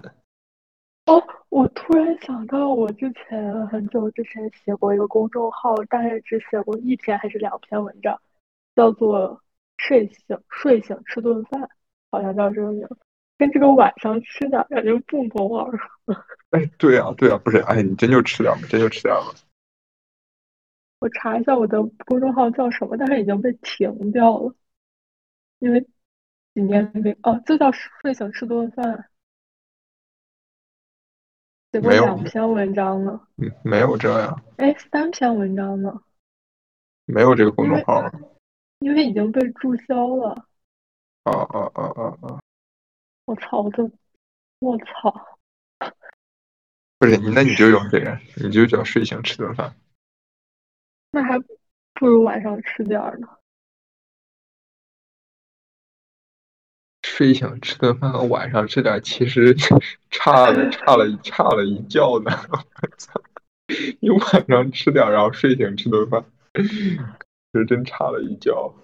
[1.05, 8.19] 哦，我突然想到，我之前很久之前写过一个公众号，大概只写过一篇还是两篇文章，
[8.75, 9.41] 叫做
[9.79, 11.69] “睡醒睡醒吃顿饭”，
[12.11, 12.97] 好像叫这个名字，
[13.37, 15.71] 跟这个晚上吃点儿感觉不谋而
[16.05, 16.25] 合。
[16.51, 19.33] 哎，对呀、对呀、不是，哎，你真就吃点吧，真就吃点吧。
[20.99, 24.53] 我查一下我的公众号叫什么，但是已经被停掉了，
[25.59, 25.81] 因为
[26.53, 29.09] 几年没哦，就叫“睡醒吃顿饭”，
[31.73, 36.01] 写过两篇文章呢，嗯，没有这样，哎，三篇文章呢，
[37.05, 38.03] 没有这个公众号。
[38.79, 40.31] 因为已经被注销了。
[41.23, 42.39] 啊啊啊啊啊！
[43.25, 43.61] 我操！
[43.61, 43.91] 我都，
[44.57, 45.39] 我操！
[47.01, 49.73] 不是你，那你就用这个，你就叫睡醒吃顿饭。
[51.09, 51.39] 那还
[51.95, 53.27] 不如晚上吃点儿呢。
[57.01, 59.55] 睡醒吃顿饭和晚上吃点，其实
[60.11, 62.29] 差了差了差了一觉呢。
[62.51, 63.19] 我操！
[63.99, 66.23] 你晚上吃点，然后睡醒吃顿饭，
[67.51, 68.75] 这真差了一觉。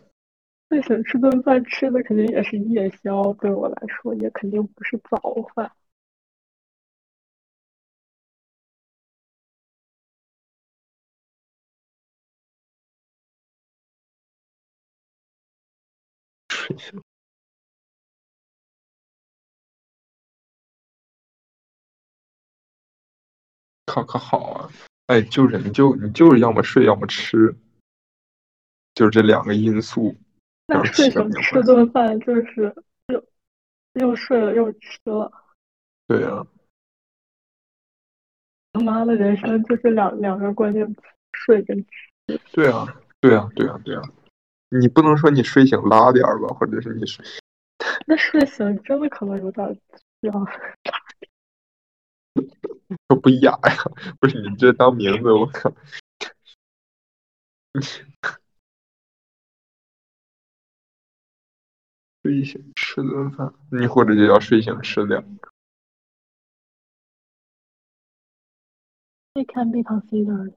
[0.70, 5.20] 睡醒吃顿饭吃的肯定也是夜宵，对我来说也肯定不是早
[5.54, 5.72] 饭。
[16.68, 17.02] 睡醒。
[23.86, 24.70] 可可好啊！
[25.06, 27.56] 哎，就是你就你就是要么睡，要么吃，
[28.94, 30.14] 就是这两个因素。
[30.68, 32.76] 那睡醒吃顿饭就是
[33.08, 33.24] 又
[33.94, 35.32] 又睡了又吃了，
[36.06, 36.46] 对呀、
[38.74, 41.02] 他妈的人生就是两两个关键词：
[41.32, 42.38] 睡跟吃。
[42.52, 42.86] 对啊，
[43.22, 44.02] 对啊，对啊，对啊。
[44.70, 47.26] 你不能说你睡醒拉点儿吧，或者是你睡
[48.06, 50.34] 那睡醒真的可能有点需要。
[53.08, 53.60] 都不雅呀？
[54.20, 55.72] 不是你这当名字，我靠！
[62.24, 65.24] 睡醒吃顿饭，你或者就叫睡醒吃点。
[69.36, 70.54] It can be considered。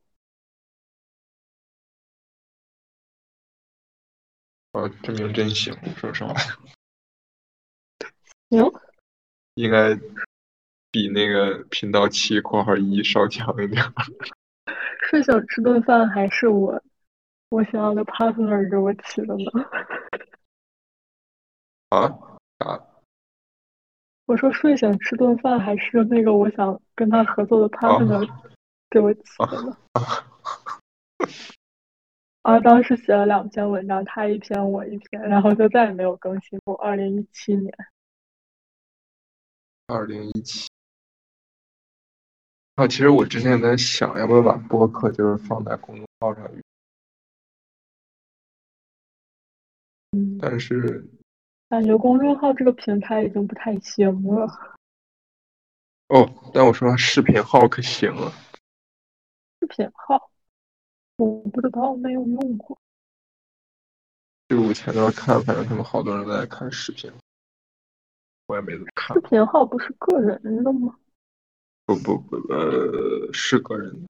[4.81, 6.35] 啊，这名真行，说实话，
[8.51, 8.65] 行，
[9.55, 9.95] 应该
[10.91, 13.83] 比那个频道七（括号一）稍强一点。
[15.09, 16.81] 睡醒吃顿饭还是我
[17.51, 19.69] 我想要的 partner 给我起的呢。
[21.91, 22.01] 啊
[22.59, 22.81] 啊
[24.27, 28.29] 我说睡醒吃顿饭还是那个我想跟他合作的 partner
[28.89, 29.77] 给我起的呢。
[29.95, 30.01] 啊，
[32.43, 36.75] 当时写了两篇文章，他一篇我一篇，然后就再也没有更新过。
[36.77, 37.73] 二零一七年，
[39.87, 40.69] 二零一七。
[42.77, 46.51] 啊，其实我之前也在想，要不要把播客就是放在公众号上，
[50.13, 51.07] 嗯，但是
[51.69, 54.47] 感觉公众号这个平台已经不太行了。
[56.09, 58.33] 哦，但我说视频号可行啊。
[59.61, 60.30] 视频号，
[61.21, 62.79] 我不知道，没有用过。
[64.49, 67.13] 就我前段看，反正他们好多人在看视频，
[68.47, 69.21] 我也没怎么看视。
[69.29, 70.99] 频号不是个人的吗？
[71.85, 74.09] 不不不，呃，是个人的，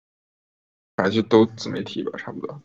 [0.97, 2.63] 反正就都自媒体吧，差不多。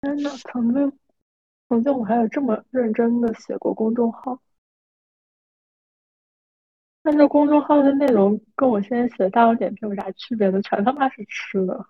[0.00, 0.98] 但天呐，曾经，
[1.68, 4.40] 曾经我还有这么认真的写过公众号，
[7.06, 10.60] 但这公众号的内容跟我现在写的大众点评有啥区别呢？
[10.62, 11.86] 全他妈是吃的，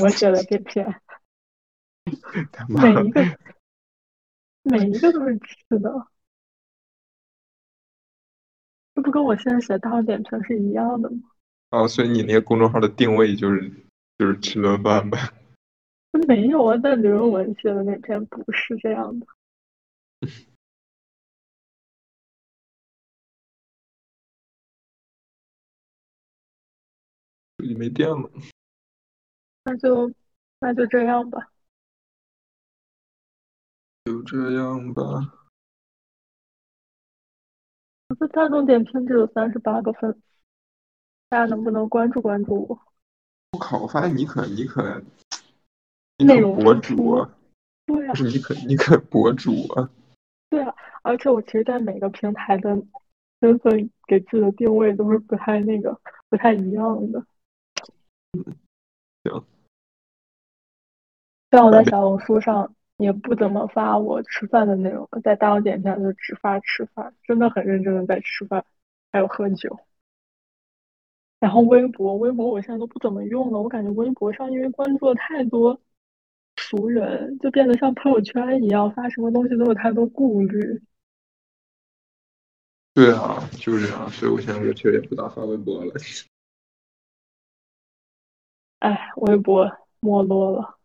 [0.00, 0.86] 我写的这篇，
[2.68, 3.20] 每一个
[4.62, 6.06] 每一个都是吃的，
[8.94, 11.22] 这不跟我现在写大众点评是一样的吗？
[11.70, 13.68] 哦，所以你那个公众号的定位就是
[14.18, 15.18] 就是吃顿饭呗？
[16.28, 19.26] 没有啊，但刘文写的那篇不是这样的。
[27.66, 28.30] 手机没电了，
[29.64, 30.12] 那就
[30.60, 31.50] 那就这样吧。
[34.04, 35.02] 就这样吧。
[38.08, 40.20] 我的大众点评只有三十八个粉丝，
[41.28, 42.78] 大家能不能关注关注我？
[43.52, 43.80] 我靠！
[43.80, 45.02] 我发现你可你可。
[46.18, 47.30] 你可博主啊，
[47.84, 49.90] 对啊，不是你可你可博主啊，
[50.48, 52.70] 对啊，而且我其实，在每个平台的
[53.42, 56.00] 身份给自己的定位都是不太那个
[56.30, 57.22] 不太一样的。
[59.24, 59.44] 行，
[61.50, 68.64] 像我在小红书上也不怎么发我吃饭的内容，在大众点评就只发吃饭，真的很认真的在吃饭，
[69.12, 69.78] 还有喝酒。
[71.38, 75.80] 然后微博，微博我现在都不怎么用了，我感觉微博上因为关注了太多。
[76.58, 80.80] 熟人就变得像朋友圈一样，发什么东西都有太多顾虑。
[82.94, 85.92] 对啊，就是这样，所以我现在就确实也不咋发微博了。
[88.86, 89.68] 哎，微博
[89.98, 90.78] 没落了。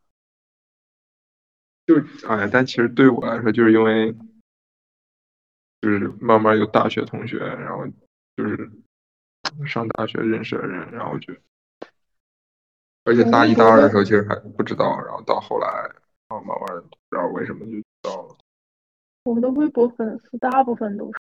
[1.85, 1.97] 就
[2.27, 4.11] 哎，但其实对我来说，就是因为
[5.81, 7.85] 就是慢慢有大学同学，然后
[8.35, 8.71] 就是
[9.67, 11.31] 上大学认识的人，然后就。
[13.03, 15.67] 而且大一、大二的时候其实还不知道，然后到后来，
[16.27, 18.35] 然后慢慢不知道为什么就知道了。
[19.25, 21.19] 我们的微博粉丝大部分都是。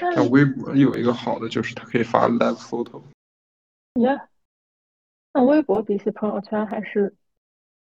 [0.00, 3.02] 但微博有一个好的就是它可以发 live photo。
[4.00, 4.28] 耶，
[5.32, 7.14] 那微博比起朋友圈还是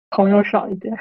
[0.09, 0.95] 朋友少一点。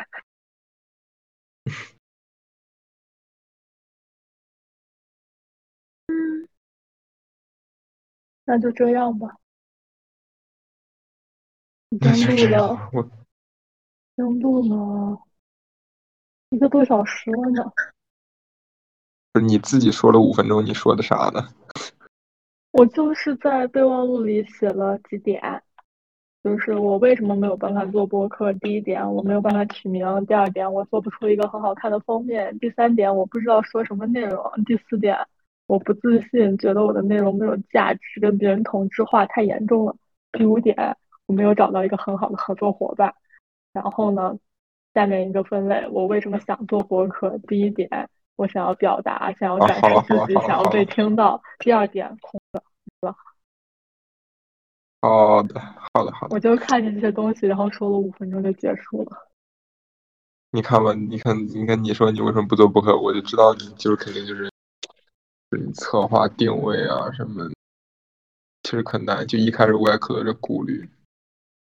[8.47, 9.39] 那就这样吧。
[11.91, 12.91] 已经录了，
[14.15, 15.23] 已经录了
[16.51, 17.73] 一个多小时了呢。
[19.41, 21.49] 你自己说了五分钟，你说的啥呢？
[22.73, 25.41] 我就是在备忘录里写了几点，
[26.43, 28.53] 就是我为什么没有办法做播客。
[28.55, 35.17] 第一点，我没有办法取名；第二点，我做不出一个很好看的封面；第三点，我不知道说什么内容；第四点。
[35.67, 39.97] 我不自信，觉得我的内容没有价值，跟别人同质化太严重了。
[40.33, 40.77] 第五点，
[41.25, 43.15] 我没有找到一个很好的合作伙伴。
[43.73, 44.37] 然后呢，
[44.93, 47.39] 下面一个分类，我为什么想做博客？
[47.49, 47.89] 第一点，
[48.37, 51.43] 我想要表达，想要展示自己，想要被听到。
[51.59, 52.63] 第二点，空的，
[53.01, 53.17] 了。
[55.01, 56.35] 好的，好的，好的。
[56.35, 59.31] 我就看见这些东西，然后说了五分钟就结束了。
[60.51, 62.97] 你看吧，你看，你看，你说你为什么不做博客？
[62.97, 64.51] 我就知道你就是肯定就是。
[65.73, 67.49] 策划定位啊什么，
[68.65, 69.25] 其实可难。
[69.25, 70.89] 就一开始我也可能是顾虑，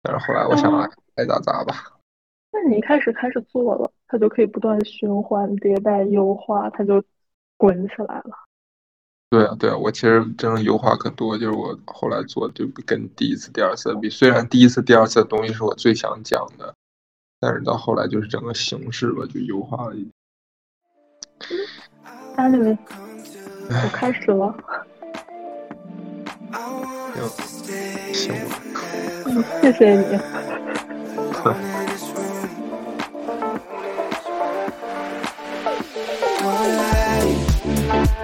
[0.02, 0.72] 但是后来我想，
[1.16, 1.76] 爱咋咋吧。
[2.52, 7.04] 那你一开始开始做了，它就可以不断循环迭代优化，它就
[7.58, 8.32] 滚起来了。
[9.30, 16.74] 对啊，对啊，我其实真的优化可多，就是我后来做就跟第一次、第二次比，虽然第一次、第二次的东西是我最想讲的，
[17.42, 20.14] 但是到后来就是整个形式吧，就优化了一点。
[22.38, 22.78] Anyway。
[23.68, 24.56] 我开始了。
[26.54, 27.54] 行，
[28.14, 28.34] 行
[29.26, 30.18] 嗯，谢谢你。
[37.88, 38.15] Bye.